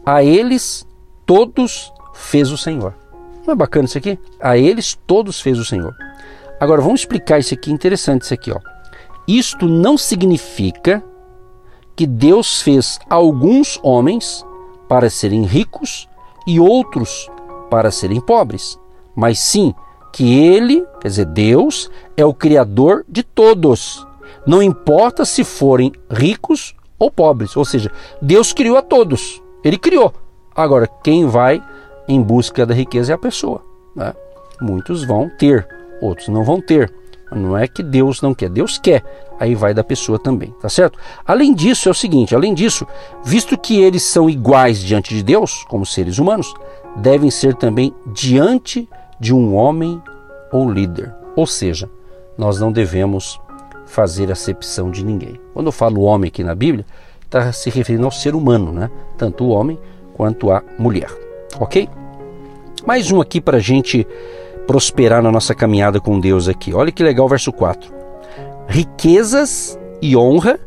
A 0.06 0.24
eles 0.24 0.86
todos 1.26 1.94
fez 2.14 2.52
o 2.52 2.58
Senhor. 2.58 2.94
Não 3.50 3.54
é 3.54 3.56
bacana 3.56 3.86
isso 3.86 3.98
aqui? 3.98 4.20
A 4.40 4.60
eles 4.60 4.96
todos 5.08 5.42
fez 5.42 5.58
o 5.58 5.66
Senhor. 5.66 5.96
Agora 6.60 6.84
vamos 6.84 7.00
explicar 7.00 7.40
isso 7.40 7.52
aqui, 7.52 7.72
interessante 7.72 8.22
isso 8.22 8.34
aqui, 8.36 8.52
ó. 8.52 8.60
Isto 9.28 9.68
não 9.68 9.98
significa 9.98 11.04
que 11.96 12.06
Deus 12.06 12.62
fez 12.62 13.00
alguns 13.10 13.80
homens 13.82 14.46
para 14.88 15.10
serem 15.10 15.46
ricos 15.46 16.08
e 16.46 16.60
outros 16.60 17.28
para 17.72 17.90
serem 17.90 18.22
pobres, 18.22 18.80
mas 19.16 19.40
sim 19.40 19.74
que 20.14 20.32
ele, 20.32 20.86
quer 21.02 21.08
dizer, 21.08 21.26
Deus, 21.26 21.90
é 22.16 22.24
o 22.24 22.36
criador 22.36 23.04
de 23.10 23.24
todos. 23.24 24.06
Não 24.46 24.62
importa 24.62 25.26
se 25.26 25.44
forem 25.44 25.92
ricos 26.08 26.76
ou 27.00 27.10
pobres, 27.10 27.58
ou 27.58 27.66
seja, 27.66 27.92
Deus 28.22 28.54
criou 28.54 28.78
a 28.78 28.84
todos. 28.84 29.42
Ele 29.64 29.80
criou 29.80 30.14
Agora, 30.60 30.90
quem 31.02 31.26
vai 31.26 31.64
em 32.10 32.22
busca 32.22 32.66
da 32.66 32.74
riqueza 32.74 33.14
é 33.14 33.16
a 33.16 33.20
pessoa. 33.20 33.64
Né? 33.96 34.14
Muitos 34.60 35.06
vão 35.06 35.30
ter, 35.30 35.66
outros 36.02 36.28
não 36.28 36.44
vão 36.44 36.60
ter. 36.60 36.92
Não 37.32 37.56
é 37.56 37.68
que 37.68 37.84
Deus 37.84 38.22
não 38.24 38.34
quer, 38.34 38.50
Deus 38.50 38.80
quer. 38.80 39.04
Aí 39.40 39.54
vai 39.54 39.72
da 39.72 39.84
pessoa 39.84 40.18
também, 40.18 40.54
tá 40.60 40.68
certo? 40.68 40.98
Além 41.24 41.54
disso, 41.54 41.88
é 41.88 41.92
o 41.92 41.96
seguinte: 41.96 42.34
além 42.34 42.56
disso, 42.56 42.88
visto 43.24 43.56
que 43.56 43.80
eles 43.80 44.02
são 44.02 44.28
iguais 44.28 44.80
diante 44.80 45.14
de 45.14 45.22
Deus, 45.22 45.64
como 45.70 45.86
seres 45.86 46.18
humanos, 46.18 46.52
devem 46.98 47.30
ser 47.30 47.56
também 47.56 47.94
diante 48.08 48.90
de 49.20 49.34
um 49.34 49.56
homem 49.56 50.02
ou 50.52 50.70
líder. 50.70 51.14
Ou 51.36 51.46
seja, 51.46 51.88
nós 52.36 52.60
não 52.60 52.72
devemos 52.72 53.40
fazer 53.86 54.32
acepção 54.32 54.90
de 54.90 55.06
ninguém. 55.06 55.40
Quando 55.54 55.68
eu 55.68 55.72
falo 55.72 56.02
homem 56.02 56.30
aqui 56.30 56.44
na 56.44 56.56
Bíblia, 56.56 56.86
está 57.24 57.52
se 57.52 57.70
referindo 57.70 58.06
ao 58.06 58.12
ser 58.12 58.34
humano, 58.34 58.72
né? 58.72 58.90
Tanto 59.18 59.46
o 59.46 59.50
homem 59.50 59.80
quanto 60.16 60.52
a 60.52 60.64
mulher. 60.78 61.10
Ok? 61.60 61.88
Mais 62.90 63.12
um 63.12 63.22
aqui 63.22 63.40
para 63.40 63.58
a 63.58 63.60
gente 63.60 64.04
prosperar 64.66 65.22
na 65.22 65.32
nossa 65.32 65.54
caminhada 65.54 66.00
com 66.00 66.20
Deus 66.20 66.48
aqui. 66.48 66.74
Olha 66.74 66.92
que 66.92 67.04
legal 67.04 67.28
o 67.28 67.30
verso 67.30 67.54
4. 67.54 67.94
Riquezas 68.68 69.80
e 70.02 70.18
honra 70.18 70.60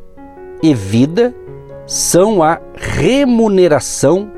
e 0.63 0.73
vida 0.73 1.35
são 1.85 2.41
a 2.41 2.61
remuneração 2.77 4.31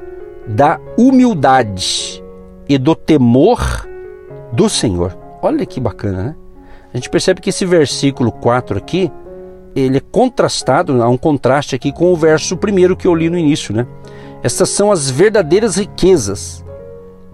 da 0.46 0.80
humildade 0.96 2.24
e 2.66 2.78
do 2.78 2.94
temor 2.94 3.86
do 4.50 4.66
Senhor. 4.70 5.14
Olha 5.42 5.66
que 5.66 5.78
bacana, 5.78 6.22
né? 6.22 6.36
A 6.90 6.96
gente 6.96 7.10
percebe 7.10 7.42
que 7.42 7.50
esse 7.50 7.66
versículo 7.66 8.32
4 8.32 8.78
aqui, 8.78 9.12
ele 9.76 9.98
é 9.98 10.02
contrastado, 10.10 11.02
há 11.02 11.08
um 11.10 11.18
contraste 11.18 11.74
aqui 11.74 11.92
com 11.92 12.10
o 12.10 12.16
verso 12.16 12.56
primeiro 12.56 12.96
que 12.96 13.06
eu 13.06 13.14
li 13.14 13.28
no 13.28 13.36
início, 13.36 13.74
né? 13.74 13.86
Estas 14.42 14.70
são 14.70 14.90
as 14.90 15.10
verdadeiras 15.10 15.76
riquezas 15.76 16.63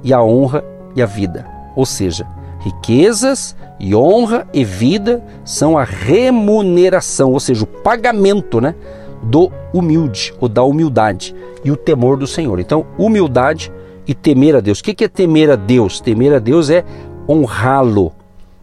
e 0.03 0.13
a 0.13 0.23
honra 0.23 0.65
e 0.95 1.03
a 1.03 1.07
vida. 1.07 1.47
Ou 1.77 1.87
seja, 1.87 2.27
riquezas 2.61 3.57
e 3.79 3.95
honra 3.95 4.47
e 4.53 4.65
vida 4.65 5.23
são 5.45 5.79
a 5.79 5.85
remuneração, 5.85 7.33
ou 7.33 7.41
seja, 7.41 7.65
o 7.65 7.67
pagamento, 7.67 8.61
né, 8.61 8.75
do 9.23 9.51
humilde 9.73 10.35
ou 10.41 10.49
da 10.49 10.63
humildade 10.63 11.35
e 11.65 11.71
o 11.71 11.77
temor 11.77 12.17
do 12.17 12.27
Senhor. 12.27 12.59
Então, 12.59 12.87
humildade 12.99 13.73
e 14.07 14.15
temer 14.15 14.57
a 14.57 14.61
Deus. 14.61 14.81
O 14.81 14.85
que 14.85 15.05
é 15.05 15.09
temer 15.09 15.51
a 15.51 15.57
Deus? 15.57 16.01
Temer 16.01 16.35
a 16.35 16.39
Deus 16.39 16.71
é 16.71 16.85
honrá-lo, 17.29 18.13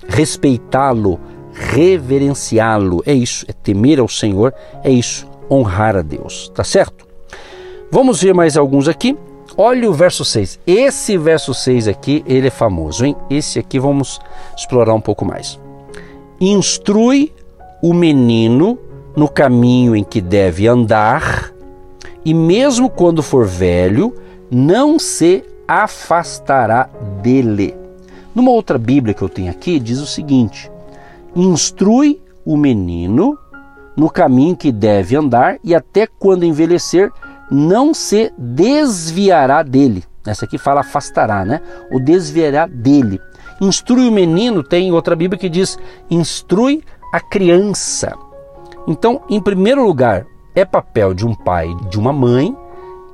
respeitá-lo, 0.08 1.20
reverenciá-lo. 1.54 3.02
É 3.06 3.14
isso, 3.14 3.46
é 3.48 3.54
temer 3.54 4.00
ao 4.00 4.08
Senhor, 4.08 4.54
é 4.84 4.92
isso, 4.92 5.28
honrar 5.50 5.96
a 5.96 6.02
Deus, 6.02 6.52
tá 6.54 6.64
certo? 6.64 7.08
Vamos 7.92 8.22
ver 8.22 8.34
mais 8.34 8.58
alguns 8.58 8.88
aqui. 8.88 9.18
Olha 9.60 9.90
o 9.90 9.94
verso 9.94 10.24
6. 10.24 10.60
Esse 10.68 11.18
verso 11.18 11.52
6 11.52 11.88
aqui, 11.88 12.24
ele 12.28 12.48
é 12.48 12.52
famoso, 12.52 13.04
hein? 13.04 13.16
Esse 13.28 13.58
aqui 13.58 13.80
vamos 13.80 14.20
explorar 14.56 14.94
um 14.94 15.02
pouco 15.02 15.26
mais. 15.26 15.60
Instrui 16.40 17.34
o 17.82 17.92
menino 17.92 18.78
no 19.16 19.28
caminho 19.28 19.96
em 19.96 20.04
que 20.04 20.22
deve 20.22 20.68
andar, 20.68 21.52
e 22.24 22.36
mesmo 22.36 22.88
quando 22.88 23.24
for 23.24 23.48
velho, 23.48 24.14
não 24.52 25.00
se 25.00 25.44
afastará 25.68 26.88
dele. 27.24 27.76
Numa 28.36 28.52
outra 28.52 28.78
Bíblia 28.78 29.16
que 29.16 29.24
eu 29.24 29.30
tenho 29.30 29.50
aqui, 29.50 29.80
diz 29.80 30.00
o 30.00 30.06
seguinte: 30.06 30.72
Instrui 31.36 32.22
o 32.46 32.56
menino 32.56 33.36
no 33.96 34.08
caminho 34.08 34.56
que 34.56 34.72
deve 34.72 35.16
andar, 35.16 35.58
e 35.64 35.74
até 35.74 36.06
quando 36.06 36.46
envelhecer, 36.46 37.12
não 37.50 37.94
se 37.94 38.34
desviará 38.38 39.64
dele. 39.64 40.04
Essa 40.26 40.46
aqui 40.46 40.58
fala 40.58 40.82
afastará, 40.82 41.46
né? 41.46 41.62
O 41.92 42.00
desviará 42.00 42.68
dele. 42.68 43.22
Instrui 43.62 44.08
o 44.08 44.12
menino, 44.12 44.62
tem 44.62 44.92
outra 44.92 45.16
Bíblia 45.16 45.40
que 45.40 45.50
diz 45.50 45.80
instrui 46.10 46.84
a 47.14 47.20
criança. 47.20 48.14
Então, 48.88 49.22
em 49.30 49.42
primeiro 49.42 49.86
lugar, 49.86 50.26
é 50.54 50.66
papel 50.66 51.14
de 51.14 51.26
um 51.26 51.34
pai, 51.34 51.68
de 51.90 52.00
uma 52.00 52.14
mãe, 52.14 52.56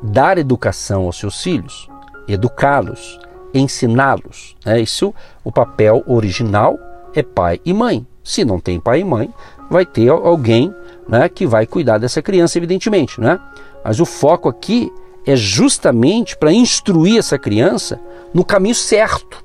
dar 0.01 0.37
educação 0.37 1.03
aos 1.03 1.17
seus 1.17 1.41
filhos, 1.41 1.89
educá-los, 2.27 3.19
ensiná-los. 3.53 4.55
É 4.65 4.79
isso, 4.79 5.13
o 5.43 5.51
papel 5.51 6.03
original 6.07 6.77
é 7.13 7.21
pai 7.21 7.61
e 7.65 7.73
mãe. 7.73 8.05
Se 8.23 8.45
não 8.45 8.59
tem 8.59 8.79
pai 8.79 9.01
e 9.01 9.03
mãe, 9.03 9.33
vai 9.73 9.85
ter 9.85 10.09
alguém 10.09 10.73
né, 11.07 11.27
que 11.27 11.45
vai 11.45 11.65
cuidar 11.65 11.97
dessa 11.97 12.21
criança, 12.21 12.57
evidentemente. 12.57 13.19
Né? 13.19 13.39
Mas 13.83 13.99
o 13.99 14.05
foco 14.05 14.47
aqui 14.47 14.91
é 15.25 15.35
justamente 15.35 16.37
para 16.37 16.51
instruir 16.51 17.17
essa 17.17 17.37
criança 17.37 17.99
no 18.33 18.43
caminho 18.45 18.75
certo, 18.75 19.43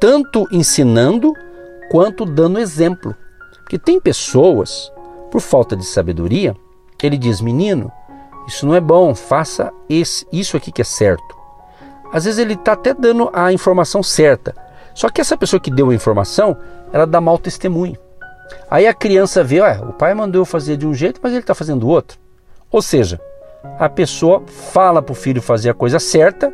tanto 0.00 0.46
ensinando 0.50 1.32
quanto 1.90 2.24
dando 2.24 2.58
exemplo. 2.58 3.14
Porque 3.62 3.78
tem 3.78 4.00
pessoas, 4.00 4.92
por 5.30 5.40
falta 5.40 5.76
de 5.76 5.84
sabedoria, 5.84 6.56
ele 7.02 7.18
diz: 7.18 7.42
menino, 7.42 7.92
isso 8.48 8.66
não 8.66 8.74
é 8.74 8.80
bom, 8.80 9.14
faça 9.14 9.70
esse, 9.90 10.26
isso 10.32 10.56
aqui 10.56 10.72
que 10.72 10.80
é 10.80 10.84
certo 10.84 11.44
às 12.14 12.26
vezes 12.26 12.38
ele 12.38 12.54
está 12.54 12.74
até 12.74 12.94
dando 12.94 13.28
a 13.32 13.52
informação 13.52 14.00
certa. 14.00 14.54
Só 14.94 15.08
que 15.08 15.20
essa 15.20 15.36
pessoa 15.36 15.58
que 15.58 15.68
deu 15.68 15.90
a 15.90 15.94
informação, 15.94 16.56
ela 16.92 17.08
dá 17.08 17.20
mau 17.20 17.36
testemunho. 17.36 17.96
Aí 18.70 18.86
a 18.86 18.94
criança 18.94 19.42
vê, 19.44 19.60
o 19.60 19.92
pai 19.92 20.14
mandou 20.14 20.42
eu 20.42 20.46
fazer 20.46 20.76
de 20.76 20.86
um 20.86 20.94
jeito, 20.94 21.20
mas 21.22 21.32
ele 21.32 21.40
está 21.40 21.54
fazendo 21.54 21.88
outro. 21.88 22.18
Ou 22.70 22.82
seja, 22.82 23.20
a 23.78 23.88
pessoa 23.88 24.42
fala 24.46 25.00
para 25.00 25.12
o 25.12 25.16
filho 25.16 25.40
fazer 25.40 25.70
a 25.70 25.74
coisa 25.74 25.98
certa, 25.98 26.52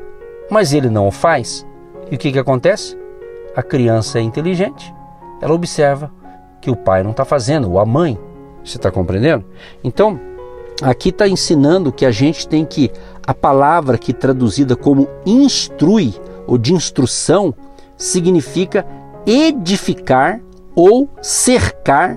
mas 0.51 0.73
ele 0.73 0.91
não 0.91 1.09
o 1.09 1.11
faz. 1.11 1.67
E 2.11 2.15
o 2.15 2.19
que, 2.19 2.33
que 2.33 2.39
acontece? 2.39 2.97
A 3.55 3.63
criança 3.63 4.19
é 4.19 4.23
inteligente, 4.23 4.93
ela 5.41 5.55
observa 5.55 6.13
que 6.61 6.71
o 6.71 6.77
pai 6.77 7.03
não 7.03 7.13
está 7.13 7.25
fazendo, 7.25 7.71
ou 7.71 7.79
a 7.79 7.87
mãe. 7.87 8.19
Você 8.63 8.77
está 8.77 8.91
compreendendo? 8.91 9.45
Então, 9.83 10.21
aqui 10.83 11.09
está 11.09 11.27
ensinando 11.27 11.93
que 11.93 12.05
a 12.05 12.11
gente 12.11 12.47
tem 12.47 12.65
que 12.65 12.91
a 13.27 13.33
palavra 13.33 13.97
que 13.97 14.13
traduzida 14.13 14.77
como 14.77 15.09
instrui 15.25 16.15
ou 16.47 16.59
de 16.59 16.75
instrução 16.75 17.55
significa 17.97 18.85
edificar 19.27 20.41
ou 20.75 21.09
cercar 21.21 22.17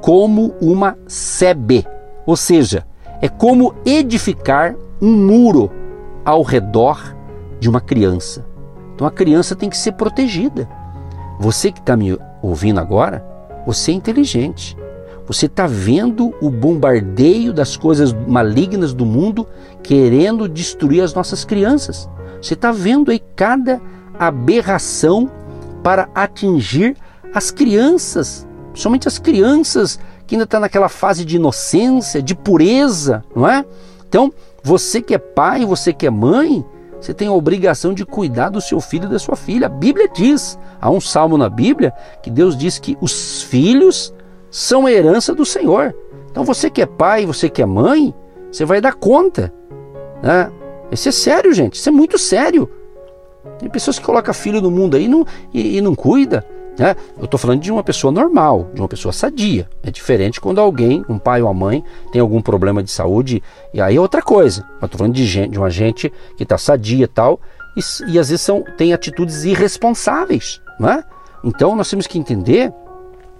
como 0.00 0.54
uma 0.60 0.96
sebe, 1.06 1.86
ou 2.26 2.36
seja, 2.36 2.86
é 3.20 3.28
como 3.28 3.74
edificar 3.84 4.74
um 5.00 5.12
muro 5.12 5.70
ao 6.24 6.42
redor 6.42 7.16
de 7.58 7.68
uma 7.68 7.80
criança. 7.80 8.44
Então 8.94 9.06
a 9.06 9.10
criança 9.10 9.56
tem 9.56 9.70
que 9.70 9.76
ser 9.76 9.92
protegida. 9.92 10.68
Você 11.38 11.70
que 11.70 11.80
está 11.80 11.96
me 11.96 12.18
ouvindo 12.42 12.80
agora, 12.80 13.24
você 13.66 13.92
é 13.92 13.94
inteligente. 13.94 14.76
Você 15.26 15.46
está 15.46 15.66
vendo 15.66 16.34
o 16.40 16.50
bombardeio 16.50 17.52
das 17.52 17.76
coisas 17.76 18.12
malignas 18.12 18.94
do 18.94 19.04
mundo 19.04 19.46
querendo 19.82 20.48
destruir 20.48 21.02
as 21.02 21.12
nossas 21.12 21.44
crianças. 21.44 22.08
Você 22.40 22.54
está 22.54 22.72
vendo 22.72 23.10
aí 23.10 23.20
cada 23.36 23.80
aberração 24.18 25.30
para 25.82 26.08
atingir 26.14 26.96
as 27.32 27.50
crianças, 27.50 28.46
somente 28.74 29.08
as 29.08 29.18
crianças 29.18 29.98
que 30.26 30.34
ainda 30.34 30.44
estão 30.44 30.58
tá 30.58 30.62
naquela 30.62 30.88
fase 30.88 31.24
de 31.24 31.36
inocência, 31.36 32.22
de 32.22 32.34
pureza, 32.34 33.24
não 33.34 33.48
é? 33.48 33.64
Então, 34.08 34.32
você 34.62 35.00
que 35.00 35.14
é 35.14 35.18
pai, 35.18 35.64
você 35.64 35.92
que 35.92 36.06
é 36.06 36.10
mãe, 36.10 36.64
você 37.00 37.14
tem 37.14 37.28
a 37.28 37.32
obrigação 37.32 37.94
de 37.94 38.04
cuidar 38.04 38.48
do 38.48 38.60
seu 38.60 38.80
filho 38.80 39.06
e 39.06 39.08
da 39.08 39.18
sua 39.18 39.36
filha. 39.36 39.66
A 39.66 39.70
Bíblia 39.70 40.08
diz, 40.08 40.58
há 40.80 40.90
um 40.90 41.00
salmo 41.00 41.38
na 41.38 41.48
Bíblia 41.48 41.92
que 42.22 42.30
Deus 42.30 42.56
diz 42.56 42.78
que 42.78 42.96
os 43.00 43.42
filhos 43.42 44.12
são 44.50 44.86
a 44.86 44.92
herança 44.92 45.34
do 45.34 45.44
Senhor. 45.44 45.94
Então 46.30 46.44
você 46.44 46.68
que 46.68 46.82
é 46.82 46.86
pai, 46.86 47.24
você 47.24 47.48
que 47.48 47.62
é 47.62 47.66
mãe, 47.66 48.14
você 48.50 48.64
vai 48.64 48.80
dar 48.80 48.94
conta. 48.94 49.52
Né? 50.22 50.50
Isso 50.90 51.08
é 51.08 51.12
sério, 51.12 51.52
gente. 51.52 51.74
Isso 51.74 51.88
é 51.88 51.92
muito 51.92 52.18
sério. 52.18 52.68
Tem 53.58 53.68
pessoas 53.68 53.98
que 53.98 54.04
colocam 54.04 54.34
filho 54.34 54.60
no 54.60 54.70
mundo 54.70 54.96
aí 54.96 55.04
e 55.04 55.08
não, 55.08 55.26
e, 55.54 55.78
e 55.78 55.80
não 55.80 55.94
cuida. 55.94 56.44
Né? 56.78 56.94
Eu 57.18 57.24
estou 57.24 57.38
falando 57.38 57.60
de 57.60 57.72
uma 57.72 57.82
pessoa 57.82 58.12
normal, 58.12 58.70
de 58.72 58.80
uma 58.80 58.88
pessoa 58.88 59.12
sadia. 59.12 59.68
É 59.82 59.90
diferente 59.90 60.40
quando 60.40 60.60
alguém, 60.60 61.04
um 61.08 61.18
pai 61.18 61.42
ou 61.42 61.48
uma 61.48 61.54
mãe, 61.54 61.84
tem 62.12 62.20
algum 62.20 62.40
problema 62.40 62.82
de 62.82 62.90
saúde, 62.90 63.42
e 63.74 63.80
aí 63.80 63.96
é 63.96 64.00
outra 64.00 64.22
coisa. 64.22 64.64
Eu 64.80 64.86
estou 64.86 64.98
falando 64.98 65.14
de, 65.14 65.26
gente, 65.26 65.50
de 65.50 65.58
uma 65.58 65.70
gente 65.70 66.12
que 66.36 66.44
está 66.44 66.56
sadia 66.56 67.04
e 67.04 67.08
tal, 67.08 67.40
e, 67.76 68.12
e 68.12 68.18
às 68.18 68.28
vezes 68.28 68.40
são, 68.40 68.62
tem 68.76 68.92
atitudes 68.92 69.44
irresponsáveis. 69.44 70.60
Né? 70.78 71.02
Então 71.42 71.74
nós 71.74 71.90
temos 71.90 72.06
que 72.06 72.18
entender 72.18 72.72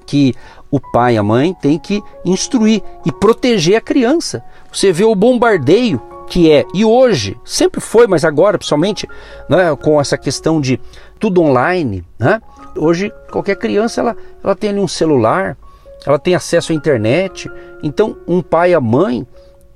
que 0.04 0.34
o 0.70 0.80
pai 0.80 1.14
e 1.14 1.18
a 1.18 1.22
mãe 1.22 1.54
têm 1.54 1.78
que 1.78 2.02
instruir 2.24 2.82
e 3.06 3.12
proteger 3.12 3.76
a 3.76 3.80
criança. 3.80 4.42
Você 4.72 4.90
vê 4.90 5.04
o 5.04 5.14
bombardeio 5.14 6.00
que 6.28 6.50
é, 6.50 6.64
e 6.74 6.84
hoje, 6.84 7.38
sempre 7.44 7.80
foi, 7.80 8.06
mas 8.06 8.24
agora, 8.24 8.58
principalmente 8.58 9.08
né, 9.48 9.74
com 9.76 10.00
essa 10.00 10.18
questão 10.18 10.60
de 10.60 10.78
tudo 11.18 11.40
online, 11.42 12.04
né? 12.18 12.40
Hoje 12.78 13.12
qualquer 13.30 13.56
criança 13.56 14.00
ela, 14.00 14.16
ela 14.42 14.54
tem 14.54 14.70
ali 14.70 14.80
um 14.80 14.88
celular, 14.88 15.56
ela 16.06 16.18
tem 16.18 16.34
acesso 16.34 16.72
à 16.72 16.74
internet, 16.74 17.50
então 17.82 18.16
um 18.26 18.40
pai 18.40 18.72
a 18.72 18.80
mãe 18.80 19.26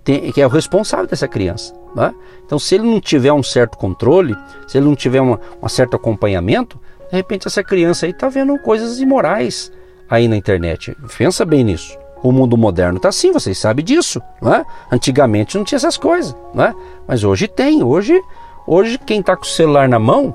tem, 0.04 0.32
que 0.32 0.40
é 0.40 0.46
o 0.46 0.50
responsável 0.50 1.06
dessa 1.06 1.28
criança. 1.28 1.74
Né? 1.94 2.14
Então, 2.44 2.58
se 2.58 2.74
ele 2.74 2.84
não 2.84 3.00
tiver 3.00 3.32
um 3.32 3.42
certo 3.42 3.76
controle, 3.76 4.36
se 4.66 4.78
ele 4.78 4.86
não 4.86 4.96
tiver 4.96 5.20
uma, 5.20 5.38
um 5.62 5.68
certo 5.68 5.96
acompanhamento, 5.96 6.78
de 7.10 7.16
repente 7.16 7.46
essa 7.46 7.62
criança 7.62 8.06
aí 8.06 8.12
está 8.12 8.28
vendo 8.28 8.58
coisas 8.58 8.98
imorais 9.00 9.70
aí 10.08 10.28
na 10.28 10.36
internet. 10.36 10.96
Pensa 11.16 11.44
bem 11.44 11.64
nisso. 11.64 11.98
O 12.22 12.30
mundo 12.30 12.56
moderno 12.56 12.96
está 12.96 13.08
assim, 13.08 13.32
vocês 13.32 13.58
sabem 13.58 13.84
disso. 13.84 14.22
Não 14.40 14.54
é? 14.54 14.64
Antigamente 14.90 15.56
não 15.56 15.64
tinha 15.64 15.76
essas 15.76 15.96
coisas, 15.96 16.34
não 16.54 16.64
é? 16.64 16.74
mas 17.06 17.24
hoje 17.24 17.48
tem. 17.48 17.82
Hoje, 17.82 18.20
hoje 18.66 18.98
quem 18.98 19.20
está 19.20 19.36
com 19.36 19.42
o 19.42 19.46
celular 19.46 19.88
na 19.88 19.98
mão, 19.98 20.34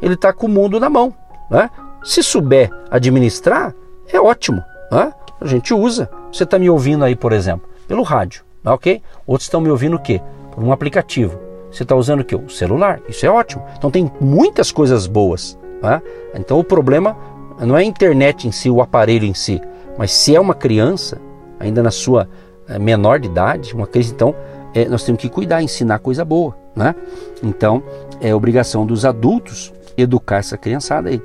ele 0.00 0.14
está 0.14 0.32
com 0.32 0.46
o 0.46 0.50
mundo 0.50 0.78
na 0.78 0.90
mão. 0.90 1.14
Não 1.50 1.60
é? 1.60 1.70
Se 2.02 2.22
souber 2.22 2.70
administrar, 2.90 3.74
é 4.12 4.20
ótimo. 4.20 4.62
Não 4.90 5.00
é? 5.00 5.12
A 5.40 5.46
gente 5.46 5.72
usa. 5.72 6.10
Você 6.32 6.44
está 6.44 6.58
me 6.58 6.68
ouvindo 6.68 7.04
aí, 7.04 7.16
por 7.16 7.32
exemplo, 7.32 7.68
pelo 7.86 8.02
rádio, 8.02 8.44
tá 8.62 8.74
ok? 8.74 9.02
Outros 9.26 9.46
estão 9.46 9.60
me 9.60 9.70
ouvindo 9.70 9.96
o 9.96 9.98
quê? 9.98 10.20
Por 10.50 10.62
um 10.62 10.72
aplicativo. 10.72 11.38
Você 11.70 11.82
está 11.82 11.96
usando 11.96 12.20
o 12.20 12.24
quê? 12.24 12.34
O 12.34 12.48
celular. 12.48 13.00
Isso 13.08 13.24
é 13.24 13.30
ótimo. 13.30 13.64
Então 13.76 13.90
tem 13.90 14.10
muitas 14.20 14.70
coisas 14.70 15.06
boas. 15.06 15.58
Tá? 15.80 16.00
Então 16.34 16.58
o 16.58 16.64
problema 16.64 17.16
não 17.60 17.76
é 17.76 17.80
a 17.80 17.84
internet 17.84 18.46
em 18.46 18.52
si, 18.52 18.70
o 18.70 18.80
aparelho 18.80 19.24
em 19.24 19.34
si, 19.34 19.60
mas 19.98 20.12
se 20.12 20.34
é 20.34 20.40
uma 20.40 20.54
criança, 20.54 21.20
ainda 21.58 21.82
na 21.82 21.90
sua 21.90 22.28
eh, 22.68 22.78
menor 22.78 23.18
de 23.18 23.28
idade, 23.28 23.74
uma 23.74 23.86
criança, 23.86 24.12
então 24.14 24.34
é, 24.74 24.84
nós 24.86 25.04
temos 25.04 25.20
que 25.20 25.28
cuidar, 25.28 25.62
ensinar 25.62 25.98
coisa 25.98 26.24
boa. 26.24 26.56
Né? 26.74 26.94
Então 27.42 27.82
é 28.20 28.34
obrigação 28.34 28.86
dos 28.86 29.04
adultos 29.04 29.72
educar 29.96 30.38
essa 30.38 30.56
criançada 30.56 31.08
aí. 31.08 31.20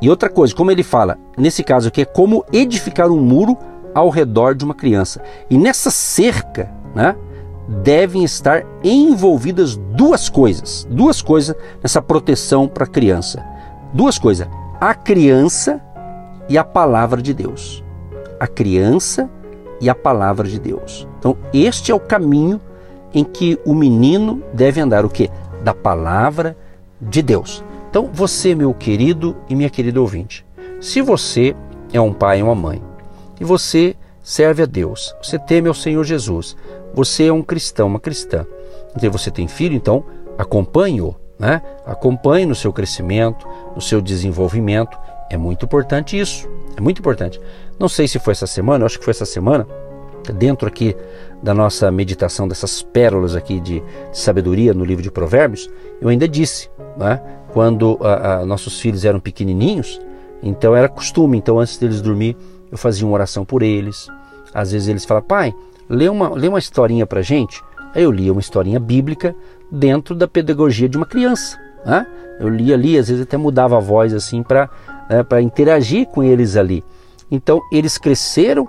E 0.00 0.08
outra 0.08 0.28
coisa, 0.28 0.54
como 0.54 0.70
ele 0.70 0.82
fala, 0.82 1.18
nesse 1.36 1.62
caso 1.62 1.88
aqui, 1.88 2.02
é 2.02 2.04
como 2.04 2.44
edificar 2.52 3.10
um 3.10 3.20
muro 3.20 3.56
ao 3.94 4.08
redor 4.08 4.54
de 4.54 4.64
uma 4.64 4.74
criança. 4.74 5.20
E 5.48 5.58
nessa 5.58 5.90
cerca, 5.90 6.70
né, 6.94 7.14
devem 7.68 8.24
estar 8.24 8.64
envolvidas 8.82 9.76
duas 9.76 10.28
coisas, 10.28 10.86
duas 10.90 11.20
coisas 11.20 11.54
nessa 11.82 12.00
proteção 12.00 12.66
para 12.66 12.84
a 12.84 12.88
criança. 12.88 13.44
Duas 13.92 14.18
coisas: 14.18 14.48
a 14.80 14.94
criança 14.94 15.80
e 16.48 16.56
a 16.56 16.64
palavra 16.64 17.20
de 17.20 17.34
Deus. 17.34 17.84
A 18.38 18.46
criança 18.46 19.28
e 19.80 19.88
a 19.90 19.94
palavra 19.94 20.48
de 20.48 20.58
Deus. 20.58 21.06
Então, 21.18 21.36
este 21.52 21.92
é 21.92 21.94
o 21.94 22.00
caminho 22.00 22.60
em 23.12 23.24
que 23.24 23.58
o 23.64 23.74
menino 23.74 24.42
deve 24.52 24.80
andar 24.80 25.04
o 25.04 25.10
que? 25.10 25.30
Da 25.62 25.74
palavra 25.74 26.56
de 27.00 27.22
Deus. 27.22 27.62
Então, 27.90 28.08
você, 28.12 28.54
meu 28.54 28.72
querido 28.72 29.36
e 29.48 29.54
minha 29.54 29.68
querida 29.68 30.00
ouvinte, 30.00 30.46
se 30.80 31.02
você 31.02 31.56
é 31.92 32.00
um 32.00 32.12
pai 32.12 32.38
e 32.38 32.42
uma 32.42 32.54
mãe 32.54 32.80
e 33.40 33.44
você 33.44 33.96
serve 34.22 34.62
a 34.62 34.66
Deus, 34.66 35.12
você 35.20 35.38
teme 35.38 35.66
ao 35.66 35.74
Senhor 35.74 36.04
Jesus, 36.04 36.56
você 36.94 37.26
é 37.26 37.32
um 37.32 37.42
cristão, 37.42 37.88
uma 37.88 37.98
cristã, 37.98 38.46
então 38.96 39.10
você 39.10 39.28
tem 39.28 39.48
filho, 39.48 39.74
então 39.74 40.04
acompanhe-o, 40.38 41.16
né? 41.36 41.60
acompanhe 41.84 42.46
no 42.46 42.54
seu 42.54 42.72
crescimento, 42.72 43.46
no 43.74 43.80
seu 43.80 44.00
desenvolvimento 44.00 44.96
é 45.30 45.36
muito 45.36 45.64
importante 45.64 46.18
isso. 46.18 46.48
É 46.76 46.80
muito 46.80 46.98
importante. 46.98 47.40
Não 47.78 47.88
sei 47.88 48.08
se 48.08 48.18
foi 48.18 48.32
essa 48.32 48.46
semana, 48.46 48.84
acho 48.84 48.98
que 48.98 49.04
foi 49.04 49.12
essa 49.12 49.24
semana, 49.24 49.66
dentro 50.34 50.66
aqui 50.66 50.96
da 51.42 51.54
nossa 51.54 51.90
meditação 51.90 52.46
dessas 52.46 52.82
pérolas 52.82 53.34
aqui 53.34 53.60
de, 53.60 53.82
sabedoria 54.12 54.74
no 54.74 54.84
livro 54.84 55.02
de 55.02 55.10
Provérbios, 55.10 55.68
eu 56.00 56.08
ainda 56.08 56.28
disse, 56.28 56.70
né? 56.96 57.20
quando 57.52 57.98
a, 58.02 58.34
a, 58.34 58.46
nossos 58.46 58.80
filhos 58.80 59.04
eram 59.04 59.20
pequenininhos, 59.20 60.00
então 60.42 60.74
era 60.76 60.88
costume, 60.88 61.38
então 61.38 61.58
antes 61.58 61.78
deles 61.78 62.00
dormir, 62.00 62.36
eu 62.70 62.78
fazia 62.78 63.06
uma 63.06 63.14
oração 63.14 63.44
por 63.44 63.62
eles. 63.62 64.08
Às 64.54 64.72
vezes 64.72 64.88
eles 64.88 65.04
falavam, 65.04 65.26
pai, 65.26 65.54
lê 65.88 66.08
uma, 66.08 66.30
lê 66.34 66.48
uma 66.48 66.58
historinha 66.58 67.06
para 67.06 67.22
gente. 67.22 67.62
Aí 67.94 68.02
eu 68.02 68.12
lia 68.12 68.32
uma 68.32 68.40
historinha 68.40 68.78
bíblica 68.78 69.34
dentro 69.70 70.14
da 70.14 70.28
pedagogia 70.28 70.88
de 70.88 70.96
uma 70.96 71.06
criança. 71.06 71.58
Né? 71.84 72.06
Eu 72.38 72.48
lia 72.48 72.74
ali, 72.74 72.96
às 72.96 73.08
vezes 73.08 73.22
até 73.22 73.36
mudava 73.36 73.76
a 73.76 73.80
voz 73.80 74.14
assim 74.14 74.42
para 74.42 74.70
né, 75.10 75.24
para 75.24 75.42
interagir 75.42 76.06
com 76.06 76.22
eles 76.22 76.56
ali. 76.56 76.84
Então 77.30 77.60
eles 77.72 77.98
cresceram 77.98 78.66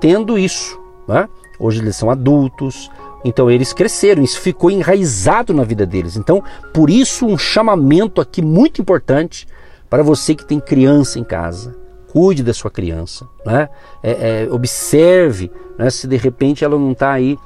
tendo 0.00 0.38
isso. 0.38 0.79
Né? 1.10 1.28
Hoje 1.58 1.80
eles 1.80 1.96
são 1.96 2.08
adultos, 2.08 2.88
então 3.24 3.50
eles 3.50 3.72
cresceram, 3.72 4.22
isso 4.22 4.40
ficou 4.40 4.70
enraizado 4.70 5.52
na 5.52 5.64
vida 5.64 5.84
deles. 5.84 6.16
Então, 6.16 6.42
por 6.72 6.88
isso, 6.88 7.26
um 7.26 7.36
chamamento 7.36 8.20
aqui 8.20 8.40
muito 8.40 8.80
importante 8.80 9.46
para 9.90 10.04
você 10.04 10.36
que 10.36 10.46
tem 10.46 10.60
criança 10.60 11.18
em 11.18 11.24
casa. 11.24 11.76
Cuide 12.12 12.44
da 12.44 12.54
sua 12.54 12.70
criança, 12.70 13.26
né? 13.44 13.68
É, 14.02 14.44
é, 14.44 14.48
observe 14.52 15.50
né, 15.76 15.90
se 15.90 16.06
de 16.06 16.16
repente 16.16 16.64
ela 16.64 16.78
não 16.78 16.92
está 16.92 17.12
aí 17.12 17.36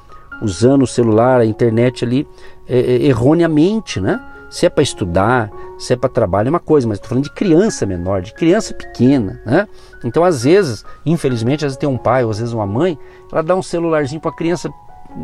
usando 0.41 0.83
o 0.83 0.87
celular, 0.87 1.41
a 1.41 1.45
internet 1.45 2.05
ali 2.05 2.27
é, 2.67 2.79
é 2.79 3.05
erroneamente, 3.05 3.99
né? 3.99 4.21
Se 4.55 4.65
é 4.65 4.69
para 4.69 4.83
estudar, 4.83 5.51
se 5.77 5.91
é 5.91 5.97
para 5.97 6.09
trabalho, 6.09 6.47
é 6.47 6.49
uma 6.49 6.61
coisa, 6.61 6.87
mas 6.87 6.95
estou 6.95 7.09
falando 7.09 7.25
de 7.25 7.29
criança 7.29 7.85
menor, 7.85 8.21
de 8.21 8.33
criança 8.33 8.73
pequena, 8.73 9.41
né? 9.45 9.67
Então, 10.01 10.23
às 10.23 10.45
vezes, 10.45 10.85
infelizmente, 11.05 11.65
às 11.65 11.71
vezes 11.71 11.77
tem 11.77 11.89
um 11.89 11.97
pai 11.97 12.23
ou 12.23 12.31
às 12.31 12.39
vezes 12.39 12.53
uma 12.53 12.65
mãe, 12.65 12.97
ela 13.29 13.43
dá 13.43 13.53
um 13.53 13.61
celularzinho 13.61 14.21
para 14.21 14.31
a 14.31 14.33
criança, 14.33 14.73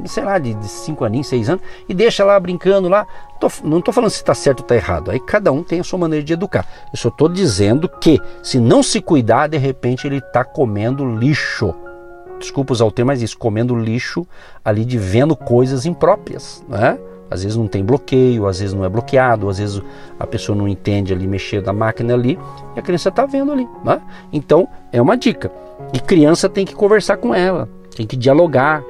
sei 0.04 0.26
lá, 0.26 0.38
de 0.38 0.54
5 0.68 1.06
aninhos, 1.06 1.28
6 1.28 1.50
anos, 1.50 1.64
e 1.88 1.94
deixa 1.94 2.26
lá 2.26 2.38
brincando 2.38 2.90
lá. 2.90 3.08
Tô, 3.40 3.50
não 3.64 3.80
estou 3.80 3.94
falando 3.94 4.10
se 4.10 4.18
está 4.18 4.34
certo 4.34 4.60
ou 4.60 4.66
está 4.66 4.76
errado, 4.76 5.10
aí 5.10 5.20
cada 5.22 5.50
um 5.50 5.64
tem 5.64 5.80
a 5.80 5.84
sua 5.86 5.98
maneira 5.98 6.26
de 6.26 6.34
educar. 6.34 6.68
Eu 6.92 7.00
só 7.00 7.08
estou 7.08 7.30
dizendo 7.30 7.88
que, 7.88 8.20
se 8.44 8.60
não 8.60 8.84
se 8.84 9.00
cuidar, 9.00 9.48
de 9.48 9.58
repente 9.58 10.06
ele 10.06 10.18
está 10.18 10.44
comendo 10.44 11.06
lixo 11.16 11.74
desculpa 12.38 12.74
usar 12.74 12.86
o 12.86 12.92
termo, 12.92 13.08
mas 13.10 13.22
isso, 13.22 13.38
comendo 13.38 13.76
lixo 13.76 14.28
ali 14.66 14.84
de 14.84 14.98
vendo 14.98 15.36
coisas 15.36 15.86
impróprias, 15.86 16.66
né? 16.68 16.98
Às 17.32 17.44
vezes 17.44 17.58
não 17.58 17.66
tem 17.66 17.82
bloqueio, 17.84 18.46
às 18.46 18.60
vezes 18.60 18.74
não 18.74 18.84
é 18.84 18.90
bloqueado, 18.90 19.48
às 19.48 19.58
vezes 19.58 19.82
a 20.20 20.28
pessoa 20.28 20.54
não 20.54 20.68
entende 20.68 21.14
ali 21.14 21.26
mexer 21.26 21.62
da 21.62 21.72
máquina 21.72 22.14
ali 22.14 22.38
e 22.76 22.80
a 22.80 22.82
criança 22.82 23.08
está 23.08 23.26
vendo 23.26 23.54
ali. 23.54 23.66
Né? 23.86 24.02
Então 24.34 24.68
é 24.92 25.02
uma 25.02 25.16
dica. 25.16 25.50
E 25.94 26.00
criança 26.00 26.50
tem 26.50 26.66
que 26.66 26.76
conversar 26.76 27.16
com 27.16 27.34
ela, 27.34 27.70
tem 27.96 28.06
que 28.06 28.18
dialogar. 28.18 28.84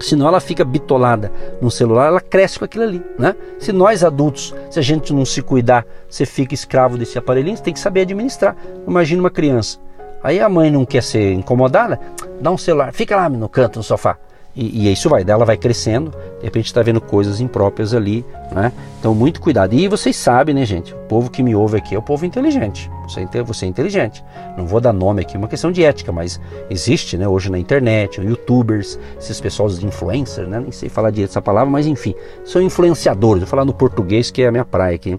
Senão 0.00 0.26
ela 0.26 0.40
fica 0.40 0.64
bitolada 0.64 1.30
no 1.60 1.70
celular, 1.70 2.06
ela 2.06 2.20
cresce 2.20 2.58
com 2.58 2.64
aquilo 2.64 2.84
ali. 2.84 3.02
Né? 3.18 3.34
Se 3.58 3.72
nós 3.72 4.04
adultos, 4.04 4.54
se 4.70 4.78
a 4.78 4.82
gente 4.82 5.12
não 5.12 5.24
se 5.24 5.42
cuidar, 5.42 5.84
você 6.08 6.24
fica 6.24 6.54
escravo 6.54 6.96
desse 6.96 7.18
aparelhinho, 7.18 7.56
você 7.56 7.62
tem 7.64 7.74
que 7.74 7.80
saber 7.80 8.02
administrar. 8.02 8.56
Imagina 8.86 9.22
uma 9.22 9.30
criança. 9.30 9.78
Aí 10.22 10.40
a 10.40 10.48
mãe 10.48 10.70
não 10.70 10.84
quer 10.84 11.02
ser 11.02 11.32
incomodada, 11.32 11.98
dá 12.40 12.50
um 12.50 12.58
celular, 12.58 12.92
fica 12.92 13.16
lá 13.16 13.28
no 13.28 13.48
canto, 13.48 13.80
no 13.80 13.82
sofá. 13.82 14.16
E, 14.54 14.86
e 14.86 14.92
isso 14.92 15.08
vai, 15.08 15.24
dela 15.24 15.44
vai 15.44 15.56
crescendo, 15.56 16.10
de 16.38 16.44
repente 16.44 16.66
está 16.66 16.82
vendo 16.82 17.00
coisas 17.00 17.40
impróprias 17.40 17.94
ali, 17.94 18.24
né? 18.50 18.70
Então, 19.00 19.14
muito 19.14 19.40
cuidado. 19.40 19.74
E 19.74 19.88
vocês 19.88 20.14
sabem, 20.14 20.54
né, 20.54 20.66
gente? 20.66 20.92
O 20.92 20.98
povo 21.08 21.30
que 21.30 21.42
me 21.42 21.54
ouve 21.54 21.78
aqui 21.78 21.94
é 21.94 21.98
o 21.98 22.02
povo 22.02 22.26
inteligente. 22.26 22.90
Você, 23.04 23.26
você 23.42 23.64
é 23.64 23.68
inteligente. 23.68 24.22
Não 24.56 24.66
vou 24.66 24.80
dar 24.80 24.92
nome 24.92 25.22
aqui, 25.22 25.36
é 25.36 25.38
uma 25.38 25.48
questão 25.48 25.72
de 25.72 25.82
ética, 25.82 26.12
mas 26.12 26.38
existe, 26.68 27.16
né, 27.16 27.26
hoje 27.26 27.50
na 27.50 27.58
internet, 27.58 28.20
youtubers, 28.20 28.98
esses 29.18 29.40
pessoas 29.40 29.78
de 29.78 29.86
influencer, 29.86 30.46
né? 30.46 30.60
Nem 30.60 30.70
sei 30.72 30.88
falar 30.88 31.10
direito 31.10 31.30
essa 31.30 31.42
palavra, 31.42 31.70
mas 31.70 31.86
enfim, 31.86 32.14
são 32.44 32.60
influenciadores. 32.60 33.40
Vou 33.40 33.48
falar 33.48 33.64
no 33.64 33.72
português, 33.72 34.30
que 34.30 34.42
é 34.42 34.48
a 34.48 34.52
minha 34.52 34.64
praia 34.64 34.94
aqui. 34.94 35.18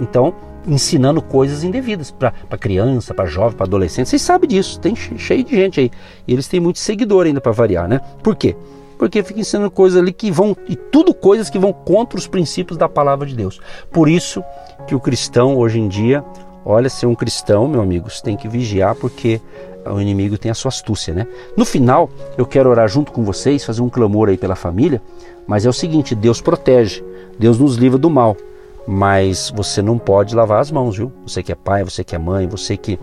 Então, 0.00 0.34
ensinando 0.66 1.20
coisas 1.20 1.64
indevidas 1.64 2.10
para 2.10 2.32
criança, 2.58 3.14
para 3.14 3.26
jovem, 3.26 3.56
para 3.56 3.66
adolescente. 3.66 4.08
Vocês 4.08 4.22
sabem 4.22 4.48
disso, 4.48 4.78
tem 4.78 4.94
cheio 4.94 5.44
de 5.44 5.56
gente 5.56 5.80
aí. 5.80 5.90
E 6.26 6.32
eles 6.32 6.48
têm 6.48 6.60
muito 6.60 6.78
seguidor 6.78 7.26
ainda 7.26 7.40
para 7.40 7.52
variar, 7.52 7.88
né? 7.88 8.00
Por 8.22 8.36
quê? 8.36 8.56
Porque 8.98 9.22
fica 9.22 9.40
ensinando 9.40 9.70
coisas 9.70 10.00
ali 10.00 10.12
que 10.12 10.30
vão, 10.30 10.56
e 10.68 10.76
tudo 10.76 11.12
coisas 11.12 11.50
que 11.50 11.58
vão 11.58 11.72
contra 11.72 12.18
os 12.18 12.26
princípios 12.26 12.78
da 12.78 12.88
palavra 12.88 13.26
de 13.26 13.34
Deus. 13.34 13.60
Por 13.90 14.08
isso 14.08 14.44
que 14.86 14.94
o 14.94 15.00
cristão 15.00 15.56
hoje 15.56 15.80
em 15.80 15.88
dia, 15.88 16.24
olha, 16.64 16.88
ser 16.88 17.06
um 17.06 17.14
cristão, 17.14 17.66
meu 17.66 17.80
amigo, 17.80 18.08
você 18.08 18.22
tem 18.22 18.36
que 18.36 18.46
vigiar 18.46 18.94
porque 18.94 19.40
o 19.84 20.00
inimigo 20.00 20.38
tem 20.38 20.52
a 20.52 20.54
sua 20.54 20.68
astúcia, 20.68 21.12
né? 21.12 21.26
No 21.56 21.64
final, 21.64 22.08
eu 22.38 22.46
quero 22.46 22.70
orar 22.70 22.86
junto 22.86 23.10
com 23.10 23.24
vocês, 23.24 23.64
fazer 23.64 23.82
um 23.82 23.88
clamor 23.88 24.28
aí 24.28 24.36
pela 24.36 24.54
família, 24.54 25.02
mas 25.44 25.66
é 25.66 25.68
o 25.68 25.72
seguinte, 25.72 26.14
Deus 26.14 26.40
protege, 26.40 27.04
Deus 27.36 27.58
nos 27.58 27.74
livra 27.74 27.98
do 27.98 28.08
mal 28.08 28.36
mas 28.86 29.52
você 29.54 29.80
não 29.80 29.98
pode 29.98 30.34
lavar 30.34 30.60
as 30.60 30.70
mãos, 30.70 30.96
viu? 30.96 31.12
Você 31.26 31.42
que 31.42 31.52
é 31.52 31.54
pai, 31.54 31.84
você 31.84 32.02
que 32.02 32.14
é 32.14 32.18
mãe, 32.18 32.46
você 32.46 32.76
que 32.76 32.98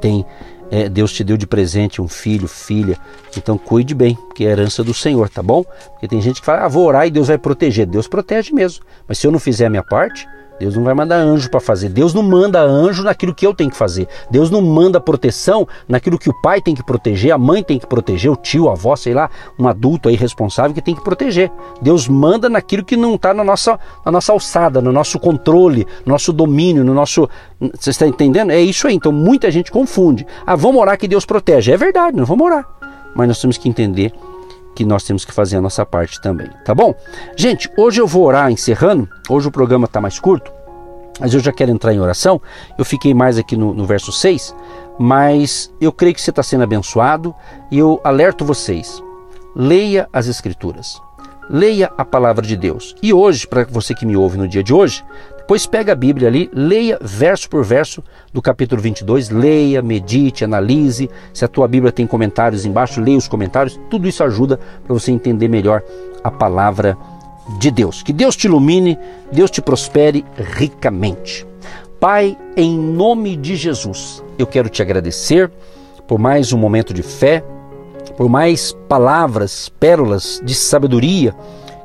tem 0.00 0.24
é, 0.70 0.88
Deus 0.88 1.12
te 1.12 1.22
deu 1.22 1.36
de 1.36 1.46
presente 1.46 2.02
um 2.02 2.08
filho, 2.08 2.48
filha, 2.48 2.98
então 3.36 3.56
cuide 3.56 3.94
bem, 3.94 4.18
que 4.34 4.44
é 4.44 4.50
herança 4.50 4.82
do 4.82 4.92
Senhor, 4.92 5.28
tá 5.28 5.42
bom? 5.42 5.64
Porque 5.92 6.08
tem 6.08 6.20
gente 6.20 6.40
que 6.40 6.46
fala, 6.46 6.64
ah, 6.64 6.68
vou 6.68 6.86
orar 6.86 7.06
e 7.06 7.10
Deus 7.10 7.28
vai 7.28 7.38
proteger. 7.38 7.86
Deus 7.86 8.08
protege 8.08 8.52
mesmo, 8.52 8.84
mas 9.06 9.18
se 9.18 9.26
eu 9.26 9.30
não 9.30 9.38
fizer 9.38 9.66
a 9.66 9.70
minha 9.70 9.84
parte, 9.84 10.26
Deus 10.58 10.74
não 10.74 10.84
vai 10.84 10.94
mandar 10.94 11.16
anjo 11.16 11.50
para 11.50 11.60
fazer. 11.60 11.88
Deus 11.88 12.14
não 12.14 12.22
manda 12.22 12.60
anjo 12.60 13.02
naquilo 13.02 13.34
que 13.34 13.46
eu 13.46 13.54
tenho 13.54 13.70
que 13.70 13.76
fazer. 13.76 14.08
Deus 14.30 14.50
não 14.50 14.62
manda 14.62 15.00
proteção 15.00 15.66
naquilo 15.88 16.18
que 16.18 16.30
o 16.30 16.40
pai 16.40 16.60
tem 16.60 16.74
que 16.74 16.82
proteger, 16.82 17.32
a 17.32 17.38
mãe 17.38 17.62
tem 17.62 17.78
que 17.78 17.86
proteger, 17.86 18.30
o 18.30 18.36
tio, 18.36 18.68
a 18.68 18.72
avó, 18.72 18.96
sei 18.96 19.14
lá, 19.14 19.30
um 19.58 19.68
adulto 19.68 20.08
aí 20.08 20.16
responsável 20.16 20.74
que 20.74 20.82
tem 20.82 20.94
que 20.94 21.04
proteger. 21.04 21.50
Deus 21.80 22.08
manda 22.08 22.48
naquilo 22.48 22.84
que 22.84 22.96
não 22.96 23.14
está 23.14 23.34
na 23.34 23.44
nossa, 23.44 23.78
na 24.04 24.12
nossa 24.12 24.32
alçada, 24.32 24.80
no 24.80 24.92
nosso 24.92 25.18
controle, 25.18 25.86
no 26.04 26.12
nosso 26.12 26.32
domínio, 26.32 26.84
no 26.84 26.94
nosso. 26.94 27.28
Você 27.60 27.90
está 27.90 28.06
entendendo? 28.06 28.50
É 28.50 28.60
isso 28.60 28.86
aí. 28.86 28.94
Então 28.94 29.12
muita 29.12 29.50
gente 29.50 29.70
confunde. 29.70 30.26
Ah, 30.46 30.56
vamos 30.56 30.80
orar 30.80 30.98
que 30.98 31.08
Deus 31.08 31.24
protege. 31.24 31.72
É 31.72 31.76
verdade, 31.76 32.16
não 32.16 32.24
vamos 32.24 32.46
orar. 32.46 32.66
Mas 33.14 33.28
nós 33.28 33.40
temos 33.40 33.56
que 33.56 33.68
entender 33.68 34.12
que 34.76 34.84
nós 34.84 35.02
temos 35.02 35.24
que 35.24 35.32
fazer 35.32 35.56
a 35.56 35.60
nossa 35.60 35.84
parte 35.86 36.20
também, 36.20 36.50
tá 36.64 36.74
bom? 36.74 36.94
Gente, 37.34 37.70
hoje 37.78 37.98
eu 38.00 38.06
vou 38.06 38.24
orar 38.24 38.50
encerrando, 38.50 39.08
hoje 39.28 39.48
o 39.48 39.50
programa 39.50 39.86
está 39.86 40.02
mais 40.02 40.20
curto, 40.20 40.52
mas 41.18 41.32
eu 41.32 41.40
já 41.40 41.50
quero 41.50 41.70
entrar 41.70 41.94
em 41.94 41.98
oração. 41.98 42.40
Eu 42.78 42.84
fiquei 42.84 43.14
mais 43.14 43.38
aqui 43.38 43.56
no, 43.56 43.72
no 43.72 43.86
verso 43.86 44.12
6, 44.12 44.54
mas 44.98 45.72
eu 45.80 45.90
creio 45.90 46.14
que 46.14 46.20
você 46.20 46.28
está 46.28 46.42
sendo 46.42 46.64
abençoado 46.64 47.34
e 47.70 47.78
eu 47.78 47.98
alerto 48.04 48.44
vocês: 48.44 49.02
leia 49.54 50.06
as 50.12 50.26
Escrituras, 50.26 51.00
leia 51.48 51.90
a 51.96 52.04
palavra 52.04 52.44
de 52.46 52.56
Deus. 52.56 52.94
E 53.02 53.14
hoje, 53.14 53.46
para 53.46 53.64
você 53.64 53.94
que 53.94 54.04
me 54.04 54.14
ouve 54.14 54.36
no 54.36 54.46
dia 54.46 54.62
de 54.62 54.74
hoje, 54.74 55.02
depois 55.46 55.64
pega 55.64 55.92
a 55.92 55.94
Bíblia 55.94 56.26
ali, 56.26 56.50
leia 56.52 56.98
verso 57.00 57.48
por 57.48 57.64
verso 57.64 58.02
do 58.32 58.42
capítulo 58.42 58.82
22, 58.82 59.30
leia, 59.30 59.80
medite, 59.80 60.42
analise. 60.42 61.08
Se 61.32 61.44
a 61.44 61.48
tua 61.48 61.68
Bíblia 61.68 61.92
tem 61.92 62.04
comentários 62.04 62.64
embaixo, 62.64 63.00
leia 63.00 63.16
os 63.16 63.28
comentários. 63.28 63.78
Tudo 63.88 64.08
isso 64.08 64.24
ajuda 64.24 64.58
para 64.84 64.92
você 64.92 65.12
entender 65.12 65.46
melhor 65.46 65.84
a 66.24 66.32
palavra 66.32 66.98
de 67.60 67.70
Deus. 67.70 68.02
Que 68.02 68.12
Deus 68.12 68.34
te 68.34 68.48
ilumine, 68.48 68.98
Deus 69.30 69.48
te 69.48 69.62
prospere 69.62 70.24
ricamente. 70.36 71.46
Pai, 72.00 72.36
em 72.56 72.76
nome 72.76 73.36
de 73.36 73.54
Jesus, 73.54 74.24
eu 74.36 74.48
quero 74.48 74.68
te 74.68 74.82
agradecer 74.82 75.48
por 76.08 76.18
mais 76.18 76.52
um 76.52 76.58
momento 76.58 76.92
de 76.92 77.04
fé, 77.04 77.44
por 78.16 78.28
mais 78.28 78.72
palavras, 78.88 79.68
pérolas 79.68 80.42
de 80.44 80.56
sabedoria 80.56 81.32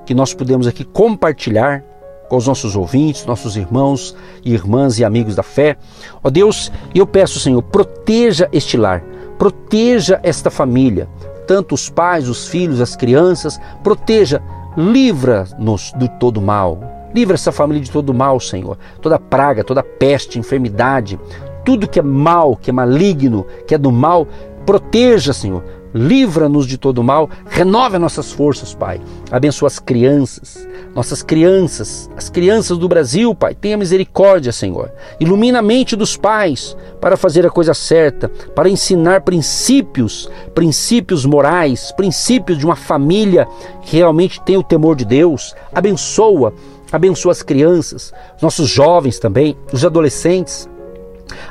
que 0.03 0.15
nós 0.15 0.33
podemos 0.33 0.65
aqui 0.65 0.83
compartilhar 0.83 1.90
com 2.31 2.37
os 2.37 2.47
nossos 2.47 2.77
ouvintes, 2.77 3.25
nossos 3.25 3.57
irmãos 3.57 4.15
e 4.41 4.53
irmãs 4.53 4.97
e 4.97 5.03
amigos 5.03 5.35
da 5.35 5.43
fé. 5.43 5.75
Ó 6.23 6.29
Deus, 6.29 6.71
eu 6.95 7.05
peço, 7.05 7.41
Senhor, 7.41 7.61
proteja 7.61 8.47
este 8.53 8.77
lar, 8.77 9.03
proteja 9.37 10.17
esta 10.23 10.49
família, 10.49 11.09
tanto 11.45 11.75
os 11.75 11.89
pais, 11.89 12.29
os 12.29 12.47
filhos, 12.47 12.79
as 12.79 12.95
crianças, 12.95 13.59
proteja, 13.83 14.41
livra-nos 14.77 15.91
de 15.97 16.07
todo 16.21 16.41
mal. 16.41 16.79
Livra 17.13 17.33
essa 17.33 17.51
família 17.51 17.83
de 17.83 17.91
todo 17.91 18.13
mal, 18.13 18.39
Senhor. 18.39 18.77
Toda 19.01 19.19
praga, 19.19 19.61
toda 19.61 19.83
peste, 19.83 20.39
enfermidade, 20.39 21.19
tudo 21.65 21.85
que 21.85 21.99
é 21.99 22.01
mal, 22.01 22.55
que 22.55 22.69
é 22.69 22.73
maligno, 22.73 23.45
que 23.67 23.75
é 23.75 23.77
do 23.77 23.91
mal, 23.91 24.25
proteja, 24.65 25.33
Senhor 25.33 25.80
livra-nos 25.93 26.65
de 26.65 26.77
todo 26.77 27.03
mal, 27.03 27.29
renove 27.47 27.97
nossas 27.97 28.31
forças, 28.31 28.73
Pai. 28.73 29.01
Abençoa 29.29 29.67
as 29.67 29.79
crianças, 29.79 30.67
nossas 30.95 31.21
crianças, 31.21 32.09
as 32.15 32.29
crianças 32.29 32.77
do 32.77 32.87
Brasil, 32.87 33.33
Pai. 33.35 33.53
Tenha 33.53 33.77
misericórdia, 33.77 34.51
Senhor. 34.51 34.91
Ilumina 35.19 35.59
a 35.59 35.61
mente 35.61 35.95
dos 35.95 36.15
pais 36.15 36.75
para 36.99 37.17
fazer 37.17 37.45
a 37.45 37.49
coisa 37.49 37.73
certa, 37.73 38.29
para 38.55 38.69
ensinar 38.69 39.21
princípios, 39.21 40.29
princípios 40.53 41.25
morais, 41.25 41.91
princípios 41.91 42.57
de 42.57 42.65
uma 42.65 42.75
família 42.75 43.47
que 43.81 43.97
realmente 43.97 44.41
tem 44.41 44.57
o 44.57 44.63
temor 44.63 44.95
de 44.95 45.05
Deus. 45.05 45.55
Abençoa, 45.73 46.53
abençoa 46.91 47.31
as 47.31 47.43
crianças, 47.43 48.13
nossos 48.41 48.69
jovens 48.69 49.19
também, 49.19 49.57
os 49.71 49.85
adolescentes. 49.85 50.69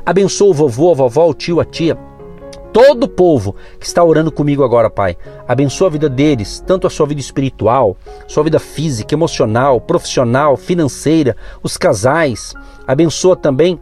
Abençoa 0.05 0.51
o 0.51 0.55
vovô, 0.55 0.91
a 0.91 0.95
vovó, 0.95 1.29
o 1.29 1.35
tio, 1.35 1.61
a 1.61 1.65
tia 1.65 1.97
todo 2.73 3.05
o 3.05 3.09
povo 3.09 3.57
que 3.79 3.87
está 3.87 4.03
orando 4.03 4.31
comigo 4.33 4.65
agora, 4.65 4.89
Pai. 4.89 5.17
Abençoa 5.47 5.89
a 5.89 5.91
vida 5.91 6.09
deles, 6.09 6.63
tanto 6.67 6.87
a 6.87 6.91
sua 6.91 7.07
vida 7.07 7.21
espiritual, 7.21 7.97
sua 8.27 8.45
vida 8.45 8.59
física, 8.59 9.15
emocional, 9.15 9.81
profissional, 9.81 10.57
financeira, 10.57 11.37
os 11.63 11.77
casais. 11.77 12.55
Abençoa 12.87 13.37
também 13.37 13.79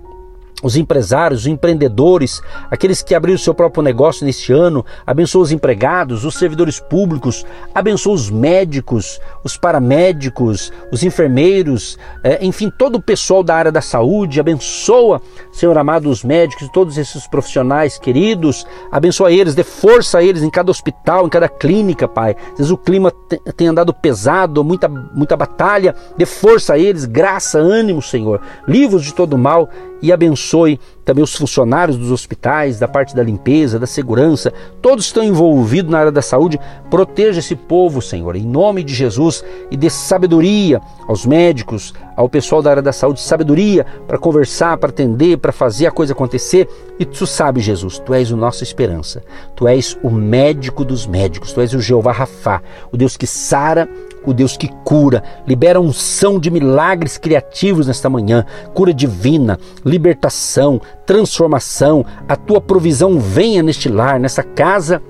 os 0.63 0.77
empresários, 0.77 1.43
os 1.43 1.47
empreendedores, 1.47 2.43
aqueles 2.71 3.03
que 3.03 3.15
abriram 3.15 3.39
seu 3.39 3.55
próprio 3.55 3.83
negócio 3.83 4.27
neste 4.27 4.53
ano, 4.53 4.85
abençoa 5.07 5.43
os 5.43 5.53
empregados, 5.53 6.25
os 6.25 6.35
servidores 6.35 6.81
públicos, 6.81 7.45
abençoa 7.75 8.15
os 8.15 8.31
médicos, 8.31 9.21
os 9.45 9.57
paramédicos, 9.57 10.73
os 10.91 11.03
enfermeiros, 11.03 11.99
é, 12.23 12.45
enfim, 12.45 12.71
todo 12.71 12.97
o 12.97 13.03
pessoal 13.03 13.43
da 13.43 13.55
área 13.55 13.73
da 13.73 13.81
saúde, 13.81 14.41
abençoa, 14.41 15.21
Senhor 15.53 15.77
amado, 15.77 16.11
os 16.11 16.25
médicos, 16.25 16.69
todos 16.73 16.99
esses 16.99 17.27
profissionais 17.27 17.99
queridos, 17.99 18.67
abençoa 18.91 19.33
eles, 19.33 19.55
dê 19.55 19.63
força 19.63 20.19
a 20.19 20.23
eles 20.23 20.43
em 20.43 20.51
cada 20.51 20.71
hospital, 20.71 21.27
em 21.27 21.31
cada 21.31 21.49
clínica, 21.49 22.09
Pai. 22.09 22.37
Às 22.53 22.59
vezes 22.59 22.73
o 22.73 22.77
clima 22.77 23.13
tem 23.57 23.69
andado 23.69 23.95
pesado, 23.95 24.65
muita, 24.65 24.89
muita 24.89 25.37
batalha, 25.37 25.95
dê 26.17 26.27
força 26.27 26.75
a 26.75 26.79
eles, 26.79 27.05
graça, 27.05 27.59
ânimo, 27.59 28.03
Senhor, 28.03 28.41
livros 28.67 29.05
de 29.05 29.15
todo 29.15 29.39
mal 29.39 29.69
e 30.01 30.13
abençoe 30.13 30.79
também 31.05 31.25
os 31.25 31.35
funcionários 31.35 31.97
dos 31.97 32.11
hospitais, 32.11 32.79
da 32.79 32.87
parte 32.87 33.17
da 33.17 33.23
limpeza, 33.23 33.79
da 33.79 33.87
segurança, 33.87 34.53
todos 34.83 35.07
estão 35.07 35.25
envolvidos 35.25 35.91
na 35.91 36.01
área 36.01 36.13
da 36.13 36.21
saúde. 36.21 36.61
Proteja 36.91 37.39
esse 37.39 37.57
povo, 37.57 38.03
Senhor, 38.03 38.37
em 38.37 38.45
nome 38.45 38.85
de 38.85 38.93
Jesus 38.93 39.43
e 39.71 39.77
dê 39.77 39.89
sabedoria 39.89 40.83
aos 41.07 41.25
médicos, 41.25 41.95
ao 42.15 42.29
pessoal 42.29 42.61
da 42.61 42.71
área 42.71 42.83
da 42.83 42.93
saúde, 42.93 43.23
sabedoria 43.23 43.87
para 44.07 44.19
conversar, 44.19 44.77
para 44.77 44.91
atender, 44.91 45.39
para 45.39 45.51
fazer 45.51 45.87
a 45.87 45.91
coisa 45.91 46.13
acontecer. 46.13 46.69
E 46.99 47.07
tu 47.07 47.27
sabes, 47.27 47.65
Jesus, 47.65 47.99
tu 47.99 48.13
és 48.13 48.31
a 48.31 48.37
nossa 48.37 48.63
esperança. 48.63 49.23
Tu 49.57 49.67
és 49.67 49.97
o 50.03 50.11
médico 50.11 50.85
dos 50.85 51.07
médicos, 51.07 51.53
tu 51.53 51.61
és 51.63 51.73
o 51.73 51.81
Jeová 51.81 52.13
Rafá, 52.13 52.61
o 52.93 52.99
Deus 52.99 53.17
que 53.17 53.27
sara 53.27 53.89
o 54.29 54.35
Deus 54.35 54.57
que 54.57 54.69
cura, 54.85 55.23
libera 55.47 55.81
unção 55.81 56.39
de 56.39 56.51
milagres 56.51 57.19
criativos 57.19 57.87
nesta 57.87 58.09
manhã, 58.11 58.45
cura 58.75 58.93
divina, 58.93 59.59
libertação, 59.85 60.81
transformação. 61.07 62.05
A 62.29 62.37
tua 62.37 62.61
provisão 62.61 63.19
venha 63.19 63.63
neste 63.63 63.89
lar, 63.89 64.21
nessa 64.21 64.43
casa 64.43 65.03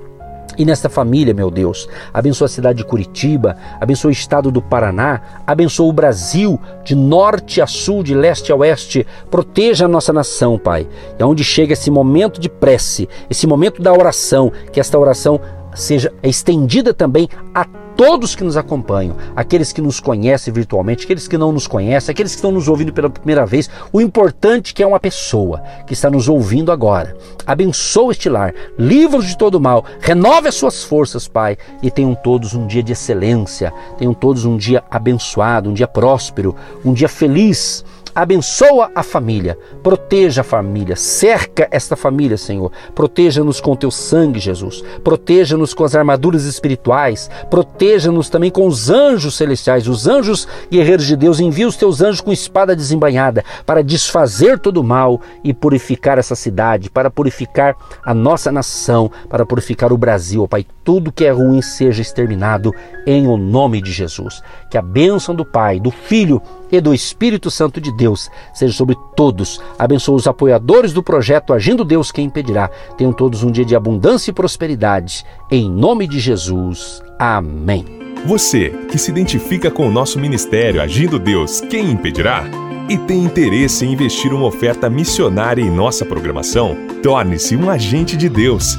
e 0.58 0.64
nesta 0.64 0.88
família, 0.88 1.32
meu 1.32 1.50
Deus. 1.50 1.88
Abençoa 2.12 2.46
a 2.46 2.48
cidade 2.48 2.78
de 2.78 2.84
Curitiba, 2.84 3.56
abençoa 3.80 4.08
o 4.08 4.12
estado 4.12 4.50
do 4.50 4.60
Paraná, 4.60 5.20
abençoa 5.46 5.88
o 5.88 5.92
Brasil, 5.92 6.60
de 6.84 6.96
norte 6.96 7.60
a 7.60 7.66
sul, 7.66 8.02
de 8.02 8.14
leste 8.14 8.50
a 8.50 8.56
oeste. 8.56 9.06
Proteja 9.30 9.84
a 9.84 9.88
nossa 9.88 10.12
nação, 10.12 10.58
Pai. 10.58 10.86
E 11.18 11.22
aonde 11.22 11.44
chega 11.44 11.72
esse 11.72 11.90
momento 11.90 12.40
de 12.40 12.48
prece, 12.48 13.08
esse 13.30 13.46
momento 13.46 13.80
da 13.80 13.92
oração, 13.92 14.52
que 14.72 14.80
esta 14.80 14.98
oração 14.98 15.40
seja 15.74 16.12
estendida 16.22 16.92
também 16.92 17.28
a 17.54 17.64
todos 17.98 18.36
que 18.36 18.44
nos 18.44 18.56
acompanham, 18.56 19.16
aqueles 19.34 19.72
que 19.72 19.80
nos 19.80 19.98
conhecem 19.98 20.54
virtualmente, 20.54 21.02
aqueles 21.02 21.26
que 21.26 21.36
não 21.36 21.50
nos 21.50 21.66
conhecem, 21.66 22.12
aqueles 22.12 22.30
que 22.30 22.38
estão 22.38 22.52
nos 22.52 22.68
ouvindo 22.68 22.92
pela 22.92 23.10
primeira 23.10 23.44
vez. 23.44 23.68
O 23.92 24.00
importante 24.00 24.70
é 24.70 24.76
que 24.76 24.82
é 24.84 24.86
uma 24.86 25.00
pessoa 25.00 25.64
que 25.84 25.94
está 25.94 26.08
nos 26.08 26.28
ouvindo 26.28 26.70
agora. 26.70 27.16
Abençoa 27.44 28.12
este 28.12 28.28
lar, 28.28 28.54
livros 28.78 29.26
de 29.26 29.36
todo 29.36 29.60
mal, 29.60 29.84
renove 30.00 30.46
as 30.46 30.54
suas 30.54 30.84
forças, 30.84 31.26
Pai, 31.26 31.58
e 31.82 31.90
tenham 31.90 32.14
todos 32.14 32.54
um 32.54 32.68
dia 32.68 32.84
de 32.84 32.92
excelência, 32.92 33.72
tenham 33.98 34.14
todos 34.14 34.44
um 34.44 34.56
dia 34.56 34.84
abençoado, 34.88 35.68
um 35.68 35.74
dia 35.74 35.88
próspero, 35.88 36.54
um 36.84 36.92
dia 36.92 37.08
feliz 37.08 37.84
abençoa 38.14 38.90
a 38.94 39.02
família, 39.02 39.58
proteja 39.82 40.40
a 40.40 40.44
família, 40.44 40.96
cerca 40.96 41.68
esta 41.70 41.96
família, 41.96 42.36
Senhor. 42.36 42.70
Proteja-nos 42.94 43.60
com 43.60 43.76
teu 43.76 43.90
sangue, 43.90 44.38
Jesus. 44.38 44.82
Proteja-nos 45.02 45.74
com 45.74 45.84
as 45.84 45.94
armaduras 45.94 46.44
espirituais. 46.44 47.30
Proteja-nos 47.50 48.28
também 48.28 48.50
com 48.50 48.66
os 48.66 48.90
anjos 48.90 49.36
celestiais, 49.36 49.88
os 49.88 50.06
anjos 50.06 50.46
guerreiros 50.70 51.06
de 51.06 51.16
Deus. 51.16 51.40
Envia 51.40 51.68
os 51.68 51.76
teus 51.76 52.00
anjos 52.00 52.20
com 52.20 52.32
espada 52.32 52.74
desembanhada 52.74 53.44
para 53.64 53.82
desfazer 53.82 54.58
todo 54.58 54.78
o 54.78 54.84
mal 54.84 55.20
e 55.42 55.52
purificar 55.52 56.18
essa 56.18 56.34
cidade, 56.34 56.90
para 56.90 57.10
purificar 57.10 57.76
a 58.04 58.14
nossa 58.14 58.50
nação, 58.52 59.10
para 59.28 59.46
purificar 59.46 59.92
o 59.92 59.98
Brasil, 59.98 60.46
Pai. 60.48 60.66
Tudo 60.84 61.12
que 61.12 61.24
é 61.24 61.30
ruim 61.30 61.60
seja 61.60 62.02
exterminado 62.02 62.72
em 63.06 63.26
o 63.26 63.36
nome 63.36 63.82
de 63.82 63.92
Jesus. 63.92 64.42
Que 64.70 64.78
a 64.78 64.82
bênção 64.82 65.34
do 65.34 65.44
Pai, 65.44 65.78
do 65.78 65.90
Filho 65.90 66.40
e 66.70 66.80
do 66.80 66.94
Espírito 66.94 67.50
Santo 67.50 67.80
de 67.80 67.92
Deus 67.92 68.30
seja 68.52 68.72
sobre 68.72 68.96
todos. 69.16 69.60
Abençoa 69.78 70.16
os 70.16 70.26
apoiadores 70.26 70.92
do 70.92 71.02
projeto 71.02 71.52
Agindo 71.52 71.84
Deus 71.84 72.10
Quem 72.10 72.26
Impedirá. 72.26 72.68
Tenham 72.96 73.12
todos 73.12 73.42
um 73.42 73.50
dia 73.50 73.64
de 73.64 73.76
abundância 73.76 74.30
e 74.30 74.34
prosperidade. 74.34 75.24
Em 75.50 75.70
nome 75.70 76.06
de 76.06 76.18
Jesus. 76.18 77.02
Amém. 77.18 77.84
Você 78.26 78.70
que 78.90 78.98
se 78.98 79.10
identifica 79.10 79.70
com 79.70 79.86
o 79.86 79.92
nosso 79.92 80.18
ministério 80.18 80.82
Agindo 80.82 81.18
Deus 81.18 81.60
Quem 81.60 81.90
Impedirá 81.90 82.44
e 82.88 82.96
tem 82.96 83.22
interesse 83.22 83.84
em 83.84 83.92
investir 83.92 84.32
uma 84.32 84.46
oferta 84.46 84.88
missionária 84.88 85.62
em 85.62 85.70
nossa 85.70 86.06
programação, 86.06 86.76
torne-se 87.02 87.54
um 87.54 87.68
agente 87.68 88.16
de 88.16 88.28
Deus 88.28 88.78